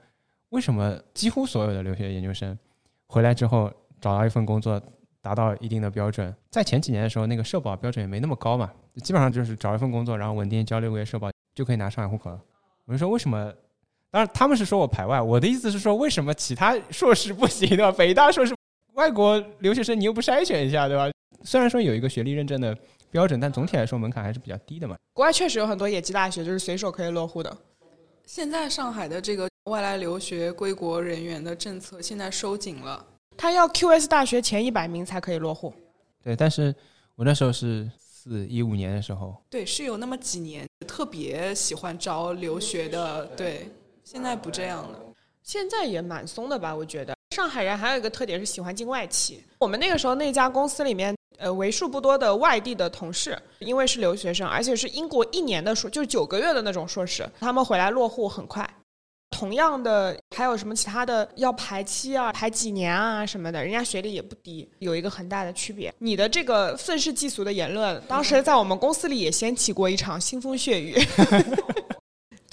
[0.50, 2.56] 为什么几乎所有的留学研究生
[3.08, 4.80] 回来之后找到一份工作，
[5.20, 8.70] 达到一定的标准，在前几年的时候，那个社保标准也没那么高嘛，
[9.02, 12.40] 基本上就是找一份工作，然后稳定交六个月社保就可以拿上海户口了。
[12.84, 13.52] 我就说为什么？
[14.12, 17.90] 当然他们是说我排外，我的意思是说为什么其他硕士不行对吧？
[17.90, 18.54] 北大硕士，
[18.92, 21.10] 外国留学生你又不筛选一下对吧？
[21.42, 22.76] 虽然说有一个学历认证的
[23.10, 24.96] 标准，但总体来说门槛还是比较低的嘛。
[25.14, 27.56] 国外确实有很多野鸡大学，就是随手可以落户的。
[28.26, 33.04] 现在上海的这个外来留学归国人员的政策现在收紧了，
[33.36, 35.72] 他要 QS 大学前一百名才可以落户。
[36.22, 36.74] 对，但是
[37.16, 43.68] 我那时候是四一五年的时候，对，是有那么几年特别喜欢招留学的，对，
[44.04, 44.98] 现在不这样了。
[45.42, 46.74] 现在也蛮松的吧？
[46.74, 49.42] 我觉得上海人还有一个特点是喜欢进外企。
[49.58, 58.68] 我们那个时候那家公司里面，呃，为数不多的外地的同事，因为是留学生，而且是英国一年的硕，就是九个月的那种硕士，他们回来落户很快。
[59.30, 65.92] 同样的，还有什么其他的要排期啊、排几年啊什么的，人家学历也不低，有一个很大的区别。
[65.98, 70.94] 你的这个愤世嫉俗的言论，当时在我们公司里也掀起过一场腥风血雨。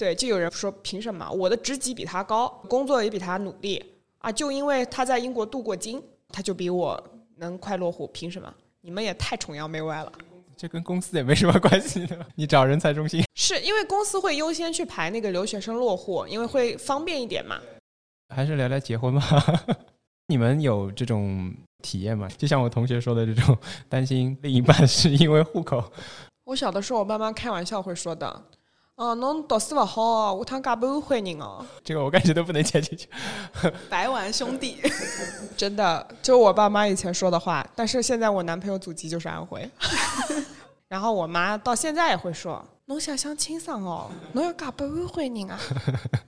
[0.00, 3.84] 对，就有人说，凭什么我的职级比他高，工作也比他努力
[4.16, 4.32] 啊？
[4.32, 6.98] 就因为他在英国镀过金，他就比我
[7.36, 8.50] 能快落户，凭什么？
[8.80, 10.10] 你们也太崇洋媚外了。
[10.56, 12.18] 这跟公司也没什么关系的。
[12.34, 17.60] 你找人才中心，是因为公司会优先去排那个留学生落户，因为会方便一点嘛。
[18.34, 19.22] 还是聊聊结婚吧。
[20.28, 22.26] 你们有这种体验吗？
[22.38, 23.54] 就像我同学说的这种，
[23.86, 25.92] 担心另一半是因为户口。
[26.44, 28.42] 我小的时候，我爸妈开玩笑会说的，
[29.00, 31.64] 哦，侬读书不好，下趟嫁不安徽人哦。
[31.82, 33.08] 这个我感觉都不能接进去。
[33.88, 34.76] 白玩兄弟，
[35.56, 37.66] 真的，就我爸妈以前说的话。
[37.74, 39.66] 但是现在我男朋友祖籍就是安徽，
[40.86, 45.58] 然后我妈到现在也会说，侬想想清爽哦，侬要嫁不安徽人啊。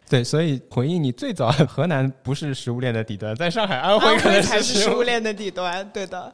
[0.09, 5.87] 对，所以回应你最早，河南不是食物链的底端，在上海、安徽可能才是食食物链的底端。
[5.91, 6.33] 对的，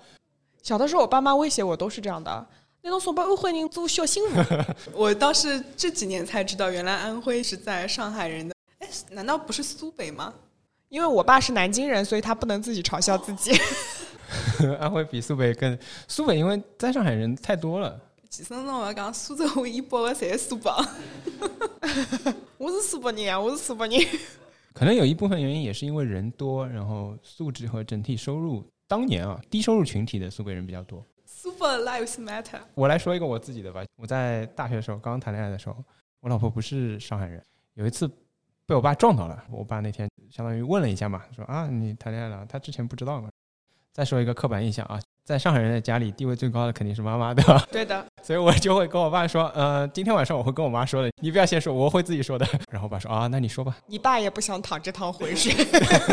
[0.62, 2.46] 小的时候我爸妈威胁我都是这样的，
[2.82, 4.42] 那种送把安徽人做小心妇。
[4.94, 8.54] 我倒是这几年才知道，原来安徽是在上海人的。
[8.78, 10.32] 哎，难道不是苏北吗？
[10.88, 13.52] 因为我爸是南京人，所以他不能自己嘲笑自己。
[14.78, 18.00] 安徽比苏北更，苏北因为在上海人太多了。
[18.30, 20.70] 其实呢，我要讲苏州话以北的侪是苏北。
[22.58, 24.06] 我是苏北人啊，我是苏北人。
[24.72, 31.04] 可能有一部分原因也是因为人多，然后素质和整体收入，当年啊低收入群体的苏北人比较多。
[31.40, 32.58] Super lives matter。
[32.74, 33.84] 我来说一个我自己的吧。
[33.94, 35.76] 我在大学的时候刚刚谈恋爱的时候，
[36.18, 37.40] 我老婆不是上海人，
[37.74, 38.10] 有一次
[38.66, 39.44] 被我爸撞到了。
[39.48, 43.28] 我爸那天相当于问了一下嘛，说啊你谈恋爱了，他之前不知道嘛。
[43.92, 47.64] 再说一个刻板印象啊，在上海人的家里地位最高的肯定是妈妈，对吧？
[47.70, 52.44] 对的，所以我就会跟我爸说，呃，今天晚上我会跟我妈说的，你不要先说，我会自己说的。
[52.68, 53.76] 然后我爸说啊，那你说吧。
[53.86, 55.54] 你爸也不想淌这趟浑水。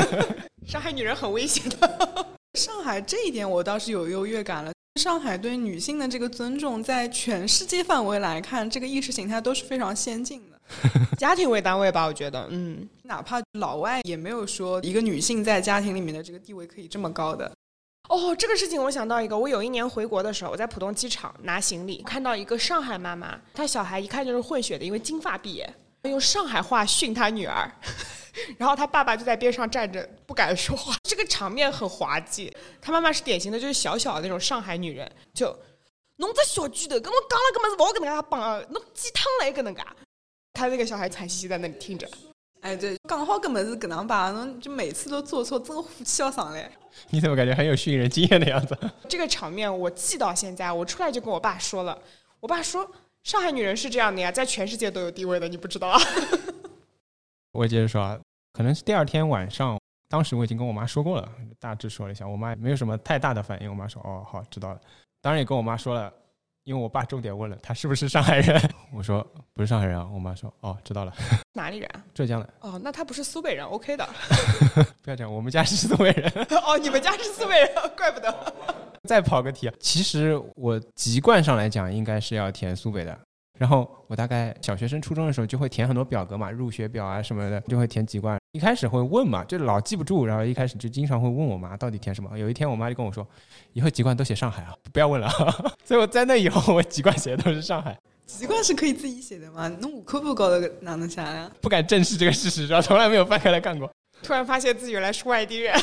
[0.68, 2.28] 上海女人很危险的。
[2.54, 4.72] 上海这一点我倒是有优越感了。
[4.96, 10.60] 上海对女性的这个尊重，在全世界范围来看，这个意识形态都是非常先进的。
[11.20, 17.52] 家庭为单位吧，我觉得，嗯，哪怕老外也没有说一个女性在家庭里面的这个地位可以这么高的。
[18.08, 25.72] 哦，这个事情我想到一个，我有一年回国的时候，我在浦东机场拿行李，看到一个上海妈妈，她小孩一看就是混血的，因为金发碧眼，
[26.04, 27.70] 用上海话训她女儿，
[28.58, 32.52] 然后他爸爸就在边上站着不敢说话， 这个场面很滑稽。
[32.82, 35.48] 他妈妈是典型的，就是小小的那种上海女人，就
[36.18, 39.86] 侬这小巨头，跟我讲了个么子，我跟人家帮啊，侬鸡汤来跟人家。
[40.54, 42.10] 他那个小孩惨兮兮在那里听着，
[42.62, 46.72] 哎，对，刚好搿么子搿能吧，侬就每次都做错，真火气要上来。
[47.10, 48.78] 你怎么感觉很有训人经验的样子？
[49.10, 52.02] 这个场面我记到现在，我出来就跟我爸说了，
[52.40, 52.90] 我爸说
[53.24, 56.00] 上海女人是这样的呀，在全世界都有地位的，你不知道啊？
[57.52, 58.18] 我接着说啊，
[58.56, 59.78] 可能是第二天晚上，
[60.08, 61.30] 当时我已经跟我妈说过了，
[61.60, 63.70] 大致说了一下，我妈也没有什么太大的反应。
[63.70, 64.80] 我妈说：“哦，好，知道了。”
[65.22, 66.10] 当然也跟我妈说了，
[66.64, 68.62] 因为我爸重点问了他是不是上海人，
[68.96, 69.22] 我说
[69.54, 70.08] 不是上海人啊。
[70.14, 71.14] 我妈说：“哦，知道了，
[71.52, 72.02] 哪里人啊？
[72.14, 72.50] 浙江的。
[72.62, 74.08] 哦，那他不是苏北人，OK 的。
[75.04, 76.32] 不要讲，我们家是苏北人。
[76.66, 78.56] 哦，你们家是苏北人，怪不得。
[79.04, 83.20] 再跑个题啊，其实我籍贯上来讲，应该是要填苏北的，
[83.58, 88.38] 然后我大概小学生、初中的时候就会填很多表格嘛，入学表啊什么的，就会填籍贯。
[88.52, 92.38] 一开始会问嘛，就老记不住，然后一开始就经常会问我妈到底填什么。
[92.38, 93.26] 有一天我妈就跟我说，
[93.74, 95.30] 以后籍贯都写上海啊，不要问了。
[95.84, 99.70] 所以我在那以后，我籍贯写的都是上海，籍贯是可以自己写的吗？
[99.80, 101.50] 那我科不高的哪能下呀？
[101.62, 103.90] 不敢正视这个事实，然后从来没有翻开来看过。
[104.22, 105.74] 突然发现自己原来是外地人。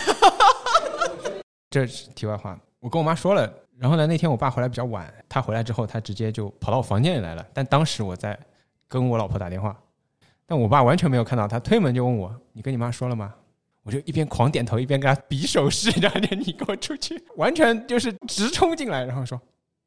[1.70, 3.50] 这是题外话，我跟我妈说了。
[3.78, 7.44] 然后呢，那天我爸回来比较晚，他回来之后，他直接就跑到我房间里来了。
[7.52, 8.38] 但当时我在
[8.88, 9.76] 跟我老婆打电话，
[10.46, 13.34] 但我爸完全没有看到，他推门就问我：“你跟你妈说了吗？”
[13.84, 19.40] 我就一边狂点头，一边跟他比手势，然后就你给我出去，完全就是直冲进来，然后说：“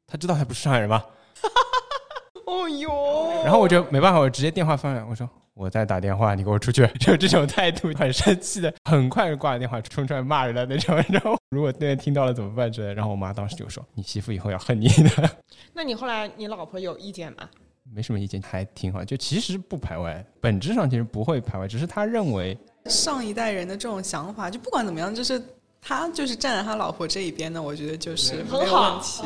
[0.06, 1.02] 他知道他不是上海人吗？”
[2.44, 5.26] 哦哟，然后我就没办法，我直接电话放下，我说
[5.56, 10.94] 我在打电话，你给我出去， 就这种态度， 很生气的，很快就挂了电话，冲出来骂人的那种。
[11.08, 15.30] 然后如果那边听到了怎么办之类的，然后我妈当时就说：“你媳妇以后要恨你的。
[15.72, 17.48] 那你后来你老婆有意见吗？”
[17.90, 19.02] 没什么意见，还挺好。
[19.02, 22.54] 就其实不排外，本质上其实不会排外，只是他认为
[22.84, 25.42] 上一代人的这种想法，就不管怎么样，就是
[25.80, 29.22] 他就是站在他老婆这一边的，我觉得就是没有问题。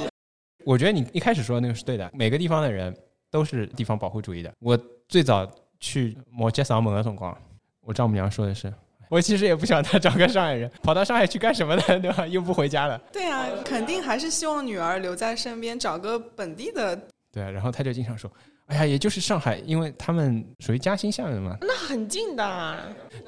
[0.64, 2.96] 我觉得你一开始说的那个是对的，每个地方的人。
[3.32, 4.52] 都是地方保护主义的。
[4.58, 4.76] 我
[5.06, 5.48] 最早
[5.80, 7.36] 去摩羯扫门的时候，
[7.80, 8.72] 我丈母娘说的是
[9.08, 11.82] ：“我其实也不想他找个上海人，跑到上海去干什么呢？
[12.00, 12.26] 对吧？
[12.26, 16.94] 又不回家了。”对啊，肯定还是希望女儿留在身边，找个本地的。
[17.32, 18.30] 对啊，然后他就经常说
[18.66, 22.78] ：“哎呀，也就是上海，因为他们属于嘉兴下面嘛。”那很近的。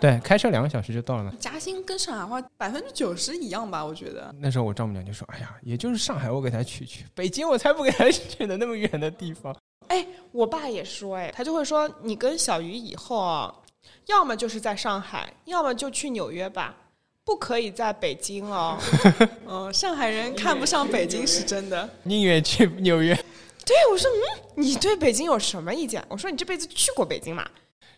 [0.00, 1.32] 对，开车两个小时就到了嘛。
[1.40, 3.84] 嘉兴跟上海话百分之九十一样吧？
[3.84, 4.34] 我觉得。
[4.38, 9.56] 那时候我丈母娘就说：“哎呀，也就是上海，我给他去去，北京我才不给他去呢，那么远的地方。”
[9.88, 13.54] 哎，我爸也说，哎，他就会说，你跟小鱼以后啊，
[14.06, 16.74] 要么就是在上海，要么就去纽约吧，
[17.24, 18.78] 不可以在北京哦。
[19.46, 23.14] 嗯，上海人看不上北京是真的，宁愿去纽约。
[23.64, 26.04] 对，我说，嗯，你对北京有什么意见？
[26.08, 27.48] 我说，你这辈子去过北京吗？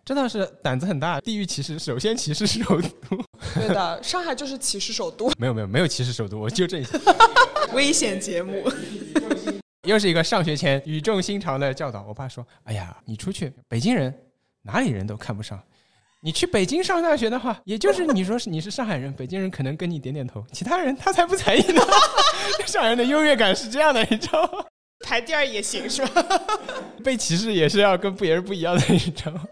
[0.04, 3.16] 真的是胆子很大，地域歧视，首先歧视首都。
[3.54, 5.30] 对的，上海就是歧视首都。
[5.38, 6.98] 没有没有没有歧视首都，我纠正一下。
[7.72, 8.70] 危险节目。
[9.84, 12.02] 又是一个上学前语重心长的教导。
[12.08, 14.12] 我爸说：“哎呀，你出去，北京人
[14.62, 15.62] 哪里人都看不上。
[16.20, 21.82] 你去北京上大学的话，也就是你说是你是上海人，北京人可能跟你点点头，其他人他才不在意呢。
[22.66, 24.64] 上海人的优越感是这样的，你知道吗？
[25.04, 26.24] 排第二也行是吧？
[27.04, 29.44] 被歧视也是要跟别人不一样的，你知道吗？”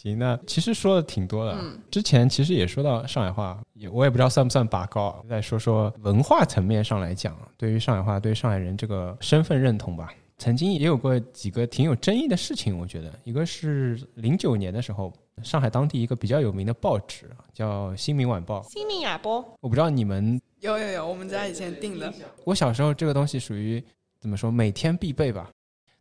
[0.00, 1.56] 行，那其实说的挺多的。
[1.60, 5.24] 嗯之前其实也说到上海话，也我也不知道算不算拔高。
[5.28, 12.78] 再说说文化层面上来讲，对于上海话，对上海人这个身份认同吧，曾经也有过几个挺有争议的事情。
[12.78, 18.60] 我觉得，一个是零九年的时候，上海当地一个比较有名的报纸叫《新民晚报》。
[18.72, 22.14] 新民晚报，我不知道你们有有有，我们家以前订的。
[22.44, 23.82] 我小时候这个东西属于
[24.20, 25.50] 怎么说，每天必备吧。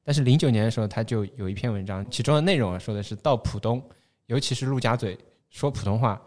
[0.08, 3.84] 但是零九年的时候，他就有一篇文章，其中的内容啊，说的是到浦东，
[4.28, 6.22] 尤其是陆家嘴，说普通话、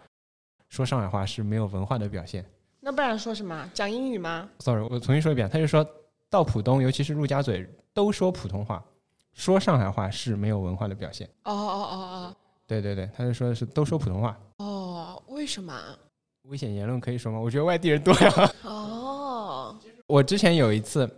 [0.68, 2.44] 说上海话是没有文化的表现。
[2.78, 3.70] 那不然说什么？
[3.72, 5.48] 讲英语吗？Sorry，我重新说一遍。
[5.48, 5.82] 他就说
[6.28, 8.84] 到浦东，尤其是陆家嘴，都说普通话，
[9.32, 11.26] 说上海话是没有文化的表现。
[11.44, 14.38] 哦哦哦哦，对对对，他就说的是都说普通话。
[14.58, 15.74] 哦，为什么？
[16.42, 17.40] 危险言论可以说吗？
[17.40, 18.52] 我觉得外地人多呀。
[18.62, 19.74] 哦，
[20.06, 21.08] 我之前有一次。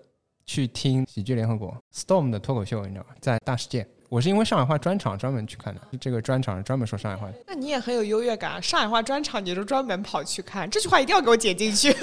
[0.52, 3.14] 去听喜剧联合国 Storm 的脱口秀，你知道吗？
[3.22, 5.80] 在大世界，我是因为上海话专场专门去看的。
[5.98, 7.34] 这个专场专门说上海话的。
[7.46, 11.96] 那你也很有优越感，上海话专场你就专门跑去看，这句话一定要给我剪进去。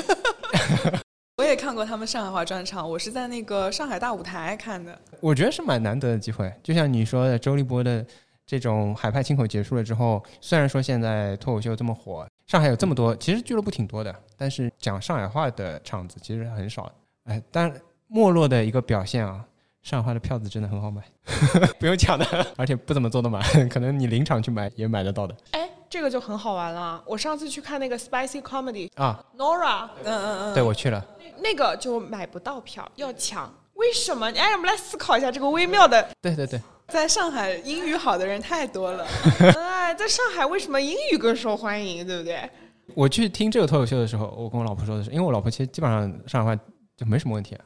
[1.38, 5.00] 我也看过他们上海话专场，我是在那个上海大舞台看的。
[5.22, 8.04] 我觉得是蛮难得的机会，就像你说的，周立波的
[8.48, 16.92] 这种海派清口结束了之后，虽然说现在脱口秀这么火，上海有这么多，其实俱乐部挺多的，但是讲上海话的场子其实很少。
[17.26, 17.72] 哎，但。
[18.10, 19.46] 没落的一个表现啊！
[19.82, 21.02] 上海话的票子真的很好买，
[21.80, 22.26] 不用抢的，
[22.58, 25.34] 而且不怎么做的满， 可能你临场去买也买得到的。
[25.52, 27.02] 哎，这个就很好玩了。
[27.06, 31.06] 我上次去看那个 Spicy Comedy 啊，Nora，嗯嗯嗯，对我去了，
[31.42, 33.52] 那个就买不到票，要抢。
[33.76, 34.30] 为什么？
[34.36, 36.06] 哎，我们来思考一下这个微妙的。
[36.22, 39.08] 对对对，在上海英语好的人太多了。
[39.56, 42.06] 哎，在上海为什么英语更受欢迎？
[42.06, 42.50] 对不对？
[42.96, 46.62] 我去听这个脱口秀的时候，我跟我老婆说的是，因为我老婆其实基本上上海话
[46.98, 47.58] 就没什么问题。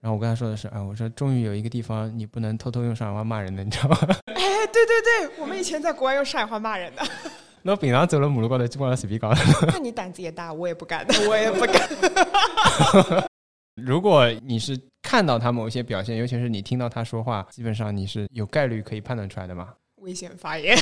[0.00, 3.98] 然后我跟他说的是，啊，我说终于有一个地方你不能偷偷用上海话骂人的，你知道吗？
[4.34, 7.02] 哎，对对对，我们以前在国外用上海话骂人的。
[7.62, 9.34] 那平常走了马路高头，基本上随便讲。
[9.72, 13.28] 那你胆子也大，我也不敢的，我也不敢。
[13.74, 19.74] 如果你是看到他某一些表现，尤其是你听到他说话，基本上你是有概率可以判断出来的嘛？
[19.96, 20.78] 危险发言。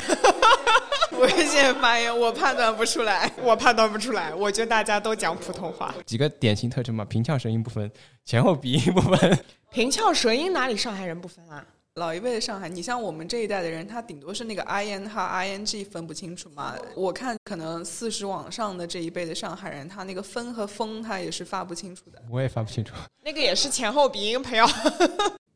[1.19, 4.33] 危险发言，我判断不出来，我判断不出来。
[4.33, 5.93] 我觉得大家都讲普通话。
[6.05, 7.91] 几个典型特征嘛，平翘舌音不分，
[8.23, 9.39] 前后鼻音不分。
[9.71, 11.65] 平翘舌音哪里上海人不分啊？
[11.95, 16.75] 老一辈的上海，你像我们这一代的人，他顶多是那个 i n 和 i n g 分不清楚嘛。
[16.95, 22.21] 我看可能四十往上的这一辈的上海人，他那个分和风他也是发不清楚的。
[22.29, 22.93] 我也发不清楚。
[23.23, 24.65] 那个也是前后鼻音，朋友。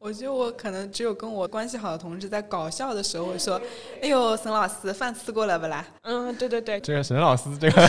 [0.03, 3.61] 我觉得我可能只有跟我关系好的同事在搞笑的时候会说
[4.01, 7.87] ：“哎呦，沈老师，饭吃过了不啦？”嗯，对对对，这个沈老师， 这个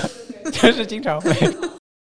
[0.53, 1.33] 真是经常会。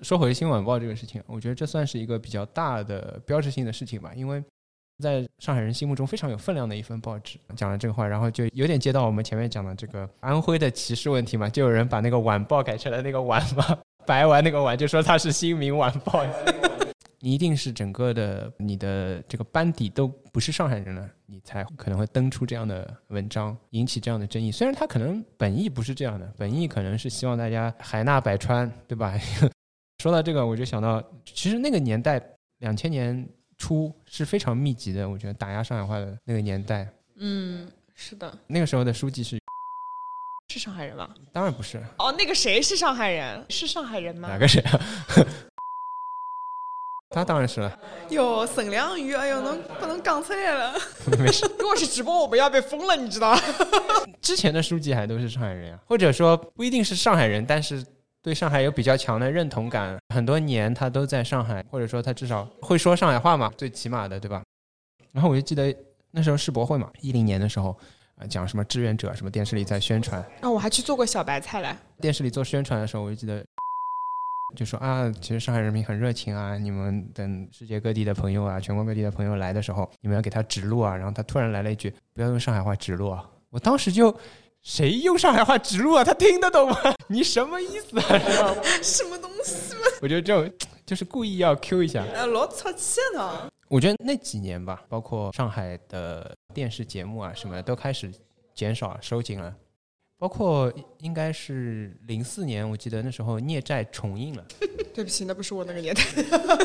[0.03, 4.43] 说回《新晚报》这个事情，我觉得这算是一个比较大的标志性的事情吧，因为
[5.01, 7.39] 在上海人心目中非常有分量的一份报纸。
[7.55, 16.25] 讲了这个话，然后就有点接到我们前面讲的这个安徽的歧视问题嘛，就有人把那个晚报改成了那个晚嘛，白玩那个晚，就说它是《新民晚报》。
[17.23, 24.51] 你一定是整个的你的这个班底都不是上海人了，你才可能会登出这样的文章，引起这样的争议。
[24.51, 29.19] 虽然他可能本意不是这样的，本意可能是希望大家海纳百川，对吧？
[30.03, 32.19] 说到这个，我就想到，其实那个年代，
[32.61, 36.89] 两千年初是非常密集的，我觉得打压上海话的那个年代。
[37.17, 38.35] 嗯，是的。
[38.47, 39.39] 那个时候的书记是
[40.49, 41.15] 是上海人吗？
[41.33, 41.77] 当然不是。
[41.99, 43.45] 哦，那个谁是上海人？
[43.51, 44.27] 是上海人吗？
[44.27, 44.81] 哪个谁啊？
[47.11, 47.79] 他当然是了。
[48.11, 50.75] 哟，沈良宇，哎呦，能不能讲出来了？
[51.19, 51.45] 没事。
[51.59, 53.41] 如果是直播，我们要被封了，你知道吗？
[54.23, 57.85] 之前的书记还都是上海人呀，或者说不一定是上海人，但是。
[58.23, 64.43] 对上海有比较强的认同感，很多年他都在上海，或者说他至少会说上海话嘛，最起码的，对吧？
[65.11, 65.75] 然后我就记得
[66.11, 67.75] 那时候世博会嘛，一零年的时候，
[68.17, 70.21] 啊，讲什么志愿者，什么电视里在宣传。
[70.43, 71.75] 啊，我还去做过小白菜嘞。
[71.99, 73.43] 电视里做宣传的时候，我就记得，
[74.55, 80.97] 就说啊，其实上海人民很热情啊，你们等世界各地的朋友啊，全国各地的朋友来的时候，你们要给他指路啊。
[80.97, 83.25] 然后他突然来了一句，不要用上海话指路啊。
[83.51, 84.15] 我当时就。
[84.63, 86.05] 谁用上海话指路啊？
[86.05, 86.77] 他听得懂吗？
[87.09, 88.55] 你什么意思啊？
[88.83, 89.81] 什么东西嘛？
[90.03, 90.53] 我觉得这种
[90.85, 92.05] 就是故意要 Q 一下。
[92.15, 93.49] 哎，老吵气呢。
[93.69, 98.13] 我觉得那几年吧，包括上海的电视节目啊，什么都开始
[98.55, 99.57] 减少收紧了。
[100.21, 104.45] 包括应该是零四年，我记得那时候孽债重映了。
[104.93, 106.03] 对不起，那不是我那个年代。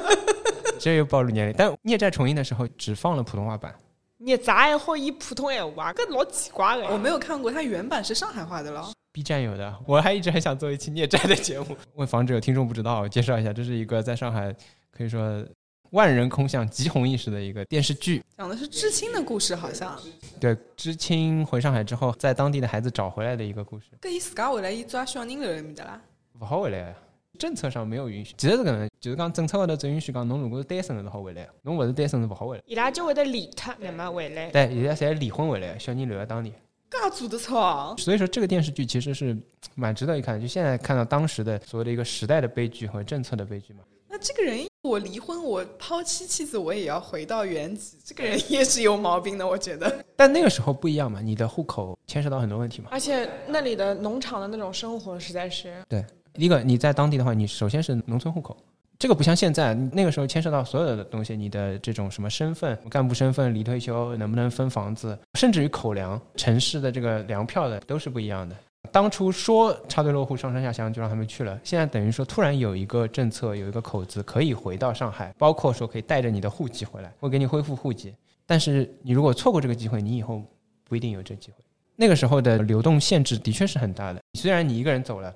[0.78, 1.56] 这又暴露年龄。
[1.58, 3.74] 但孽债重映的时候只放了普通话版。
[4.18, 6.91] 你咋也好以普通闲话，搿老奇怪了。
[6.91, 8.91] 我没有看过，它原版是上海话的了。
[9.14, 11.78] B 站有的，我还一直很想做一期孽债的节目。
[11.93, 14.53] 为防止有听众不知道，介绍一下，这是一个在上海
[14.91, 15.45] 可以说
[15.91, 19.97] 万人空巷、极红一时的一个电视剧，讲的是知青的故事，好像。
[20.39, 23.86] 对，知青回上海之后，在当地的孩子找回来的一个故事。
[24.01, 26.01] 搿伊自家回来，伊抓小人留在面的啦？
[26.38, 26.93] 不好回来。
[27.38, 32.63] 政策上没有允许，其实是搿能，就是讲政策高头只允许讲，侬如果是单身的是好回来，侬勿是单身是勿好回来。
[32.65, 34.49] 伊拉就会得离脱，那么回来。
[34.51, 36.53] 对，伊拉侪离婚回来，小人留在当地。
[36.88, 37.93] 噶做得错。
[37.97, 39.38] 所以说这个电视剧其实是
[39.75, 43.79] 蛮值得一看，就现在看到当时的所谓的一个时代的悲剧和政策的悲剧嘛。
[44.07, 50.05] 那这个人，我离婚，我抛妻妻子，我也要回到原籍，这个人也是有毛病的，我觉得。
[50.15, 52.89] 但那个时候不一样嘛，你的户口牵涉到很多问题嘛。
[52.91, 55.73] 而且那里的农场的那种生活实在是。
[55.89, 56.03] 对。
[56.38, 58.57] 一个你在当地的话，你首先是农村户口，
[58.99, 68.53] 这个不像现在，那个时候牵涉到所有的东西，你的这种什么身份、干部身份、离退休能不能分房子，甚至于口粮、城市的这个粮票的都是不一样的。
[68.91, 78.13] 当初说插队落户、上山下乡就让他们去了，现在等于说突然有一个政策，有一个口子可以回到上海，包括说可以带着你的户籍回来，会给你恢复户籍。
[78.45, 80.41] 但是你如果错过这个机会，你以后
[80.83, 81.57] 不一定有这机会。
[81.95, 85.33] 那个时候的流动限制的确是很大的，虽然你一个人走了。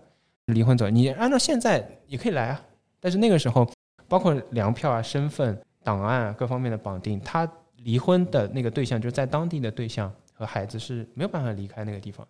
[0.54, 2.60] 离婚走，你按照现在也可以来啊，
[3.00, 3.70] 但是那个时候，
[4.08, 7.48] 包括粮票啊、身份、档案各方面的绑定，他
[7.84, 12.28] 离婚的那个对象就是在当地的对象和孩子是没有办法离开那个地方，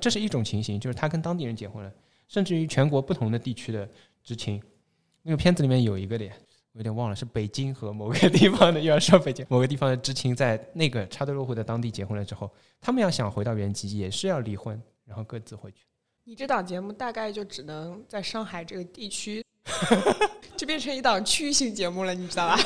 [0.00, 1.92] 这是一种情形，就是他跟当地人结婚了，
[2.28, 3.88] 甚至于全国不同的地区的
[4.22, 4.62] 知青，
[5.22, 6.24] 那个片子里面有一个的，
[6.72, 15.86] 我有点忘了，是北京和某个地方的，又要说北京某个地方的知青在那个插队落户的当地结婚了之后，他们要想回到原籍，也是要离婚，然后各自回去。
[16.24, 19.44] 你这档节目大概就只能在上海这个地区，
[20.56, 22.58] 就变成一档区域性节目了，你知道吧？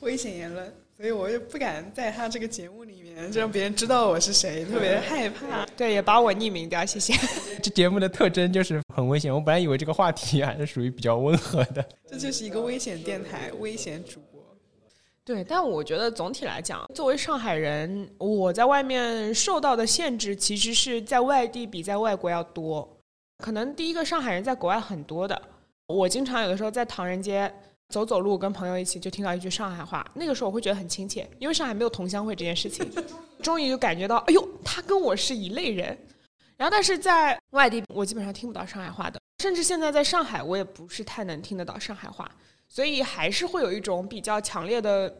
[0.00, 5.64] 危险言论，所以我也不敢在他这个节目里面就让别人知道我是谁，特别害怕。
[5.74, 7.14] 对，也把我匿名掉，谢谢。
[7.62, 9.32] 这节目的特征就是很危险。
[9.34, 11.82] 我本来以为这个话题还是属于比较温和的。
[12.06, 14.42] 这就是一个危险电台，危险主播。
[15.24, 22.86] 对，但我觉得总体来讲，作为上海人，我在外面受到的限制，其实是在外地比在外国要多。
[23.38, 25.40] 可能第一个上海人在国外很多的，
[25.86, 27.50] 我经常有的时候在唐人街
[27.90, 32.88] 走走路，跟朋友一起就听到一句上海话，那个时候我会觉得很亲切，因为上海没有同乡会这件事情，
[33.42, 35.86] 终于就感觉到，哎呦，他跟我是一类人。
[36.56, 42.30] 然后，但是在外地，我基本上听不到上海话的，甚至现在在上海，我也不是太能听得到上海话。
[42.68, 45.12] 所以还是会有一种比较强烈的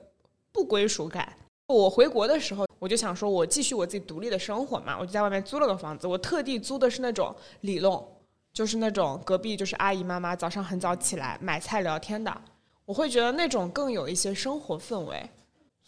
[0.52, 1.32] 不归属感。
[1.66, 6.06] 我回国的时候，我就想说，我继续我自己独立的生活嘛，我就在外面租了个房子。
[6.06, 8.06] 我特地租的是那种里弄，
[8.52, 12.42] 就是那种隔壁就是阿姨妈妈早上很早起来买菜聊天的，
[12.90, 15.22] 我会觉得那种更有一些生活氛围。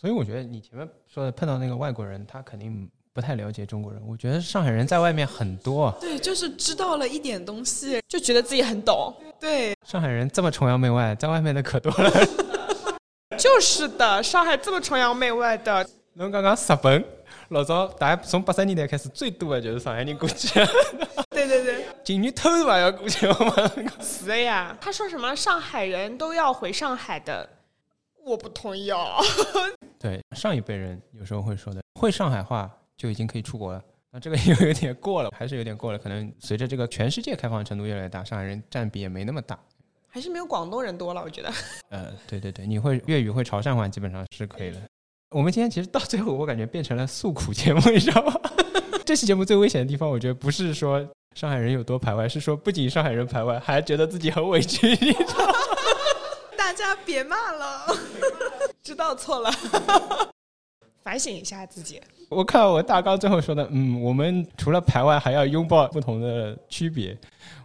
[0.01, 4.01] 所以我觉得你前面说的碰到那个外国人，他肯定不太了解中国人。
[4.07, 9.13] 我觉得上海人在外面很多，对，就是知道了一点东西，就觉得自己很懂。
[9.41, 12.09] 对，上海人这么崇洋媚外，在外面的可多了。
[13.37, 15.85] 就是的，上海这么崇洋媚外的。
[16.13, 17.05] 侬刚刚日本，
[17.53, 20.49] 老早大家从八十年代开始，最多的就是上海人过去。
[21.31, 23.37] 对对对，今年偷嘛要过去吗？
[24.01, 24.77] 是的呀。
[24.81, 27.47] 他说什么上海人都要回上海的，
[28.25, 29.23] 我不同意哦。
[30.01, 33.83] 对，上一辈人有时候会说的，会上海话就已经可以出国了。
[34.11, 35.99] 那这个又有点过了，还是有点过了。
[35.99, 39.59] 可能随着这个全世界开放程度越来越大，上海人占比也没那么大。
[40.09, 41.51] 还是没有广东人多了，我觉得。
[41.89, 44.81] 呃，对对对，你会粤语会潮汕话，基本上是可以的。
[45.33, 48.39] 我们今天其实到最后，我感觉变成了诉苦节目， 你知道吗？
[49.05, 51.05] 这期节目最危险的地方，我觉得不是说
[51.35, 55.55] 上海人有多排外，是说不仅上海人排外，还觉得自己很委屈，你知道吗？
[56.57, 57.87] 大家别骂了，
[58.83, 59.51] 知道错了，
[61.03, 62.01] 反省一下自己。
[62.28, 67.16] 我看我大纲最后说的，嗯，我们除了排外，还要拥抱不同的区别。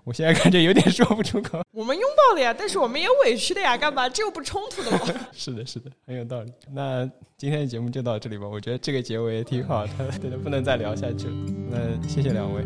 [0.07, 1.59] 我现在感觉有点说不出口。
[1.73, 4.07] 我们拥抱了呀，但是我们也委屈的呀，干嘛？
[4.07, 4.99] 这又不冲突的吗？
[5.35, 6.53] 是的，是的，很有道理。
[6.71, 7.05] 那
[7.37, 8.47] 今天的节目就到这里吧。
[8.47, 9.91] 我觉得这个结尾也挺好的，
[10.21, 11.33] 对的，不能再聊下去了。
[11.69, 12.63] 那谢谢两位，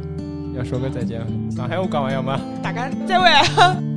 [0.55, 1.19] 要说个再见。
[1.49, 2.39] 上海我讲完要吗？
[2.61, 3.25] 大家再会，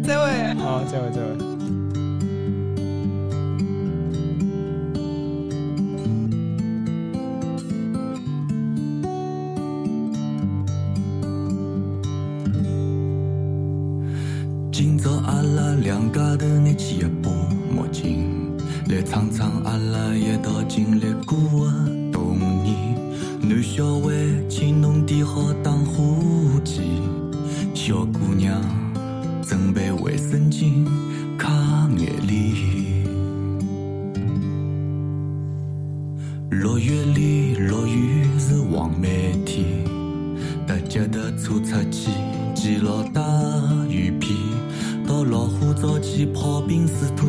[0.02, 0.54] 再会。
[0.64, 1.83] 好，再会，再会。
[19.14, 21.38] 来唱唱阿拉一道经历过
[21.70, 22.74] 的童年。
[23.40, 24.10] 男小孩，
[24.48, 26.18] 请侬点好打火
[26.64, 26.80] 机，
[27.72, 28.60] 小姑娘
[29.40, 30.84] 准备卫生巾、
[31.38, 31.48] 擦
[31.96, 32.54] 眼泪。
[36.50, 39.64] 六月里落雨是黄梅天，
[40.66, 42.10] 搭脚踏车出去，
[42.52, 43.22] 记牢带
[43.88, 44.34] 雨披。
[45.06, 47.28] 到老虎灶去泡冰水，吐，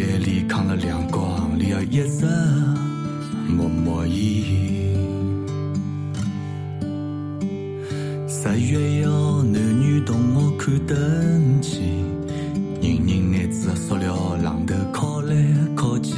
[0.00, 2.24] 袋袋里扛了两光里的一直
[3.46, 4.16] 默默烟。
[8.26, 11.80] 十月要男女同学看灯去，
[12.80, 15.34] 人人拿着塑料榔头敲来
[15.76, 16.14] 敲去，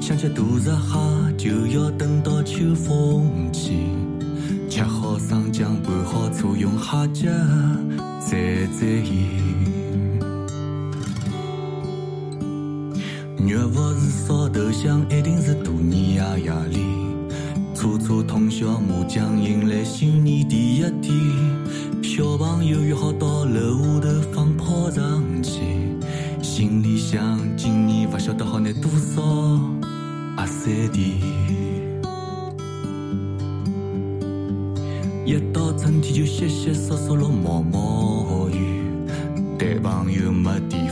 [0.00, 3.72] 想吃大闸蟹就要等到秋风起。
[4.70, 7.28] 吃好生姜，拌好醋，用虾脚
[8.20, 9.67] 蘸蘸盐。
[13.58, 16.78] 肉不是烧头香，一定是大年夜夜里，
[17.74, 21.12] 车车通宵麻将，迎来新年第一天。
[22.00, 25.58] 小朋友约好到楼下头放炮仗去，
[26.40, 27.20] 心里想
[27.56, 29.22] 今年不晓得好拿多少
[30.36, 31.02] 压岁钱。
[35.26, 38.82] 一到春天就淅淅嗦嗦落毛毛雨，
[39.58, 40.87] 谈朋友没地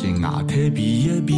[0.00, 1.34] 去外滩避一避。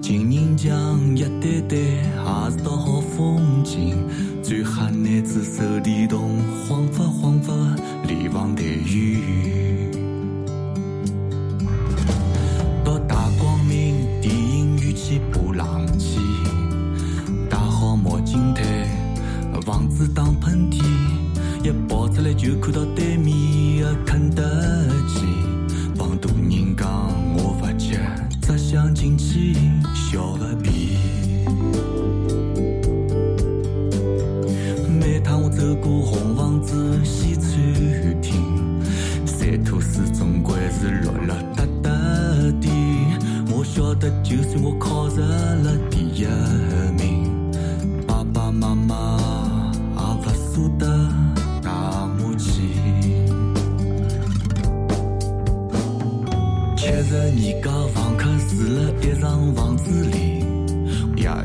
[0.00, 3.94] 情人墙一对对，也是道好风景。
[4.42, 7.27] 最吓男子手电筒，晃发晃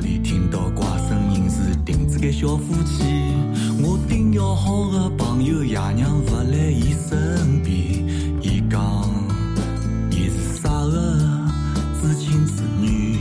[0.04, 3.04] 里听到怪声音是钉子间小夫妻。
[3.82, 7.74] 我顶要好的朋友爷娘不来伊身边，
[8.42, 9.10] 伊讲
[10.12, 11.18] 伊是啥个
[12.02, 13.18] 知青子女。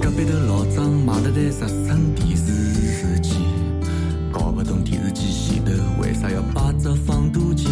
[0.00, 3.30] 隔壁头老张买了台十寸电视机，
[4.30, 5.72] 搞不懂电视机前头
[6.02, 7.70] 为啥要摆着放大镜。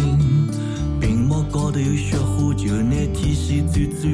[0.99, 4.11] 屏幕高头有雪花，就拿天线转转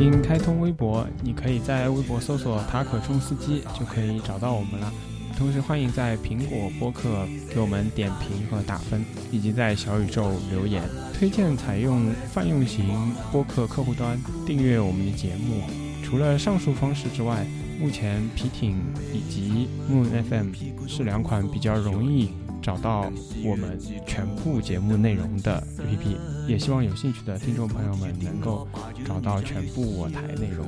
[0.00, 4.90] 经开通微博，你可以在微博搜索“塔可冲司机”就可以找到我们了。
[5.36, 10.82] 同时，欢迎在苹果播客给我们点评和打分，以及在小宇宙留言。
[11.12, 15.64] 推荐采用泛用型播客客户端订阅我们的节目。
[16.02, 17.46] 除了上述方式之外，
[17.78, 18.78] 目前皮艇
[19.12, 20.52] 以及 Moon FM
[20.88, 22.30] 是两款比较容易。
[22.62, 23.10] 找到
[23.44, 28.68] 我们全部节目内容的 APP，也希望有兴趣的听众朋友们能够
[29.04, 30.66] 找到全部我台内容，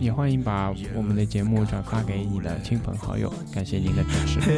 [0.00, 4.40] 也欢迎把我们的节目转发给你的亲朋好友，感谢您的支持。
[4.40, 4.52] 最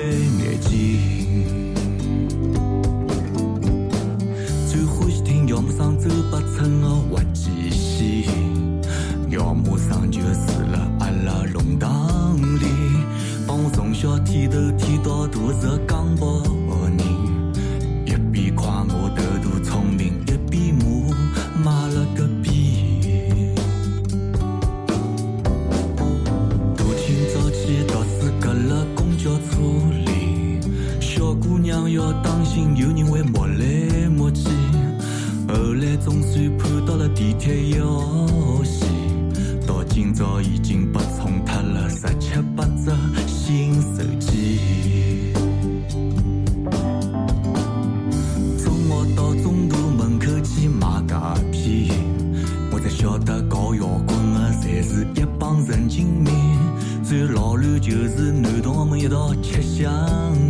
[37.15, 38.89] 地铁腰线
[39.67, 42.91] 到今朝已经被冲掉了十七八只
[43.29, 45.33] 新手机。
[48.59, 51.89] 中学到中大门口去买鸦片，
[52.73, 56.35] 我才晓得搞摇滚的才是一帮神经病。
[57.05, 60.44] 最老卵就是男同学们一道吃香。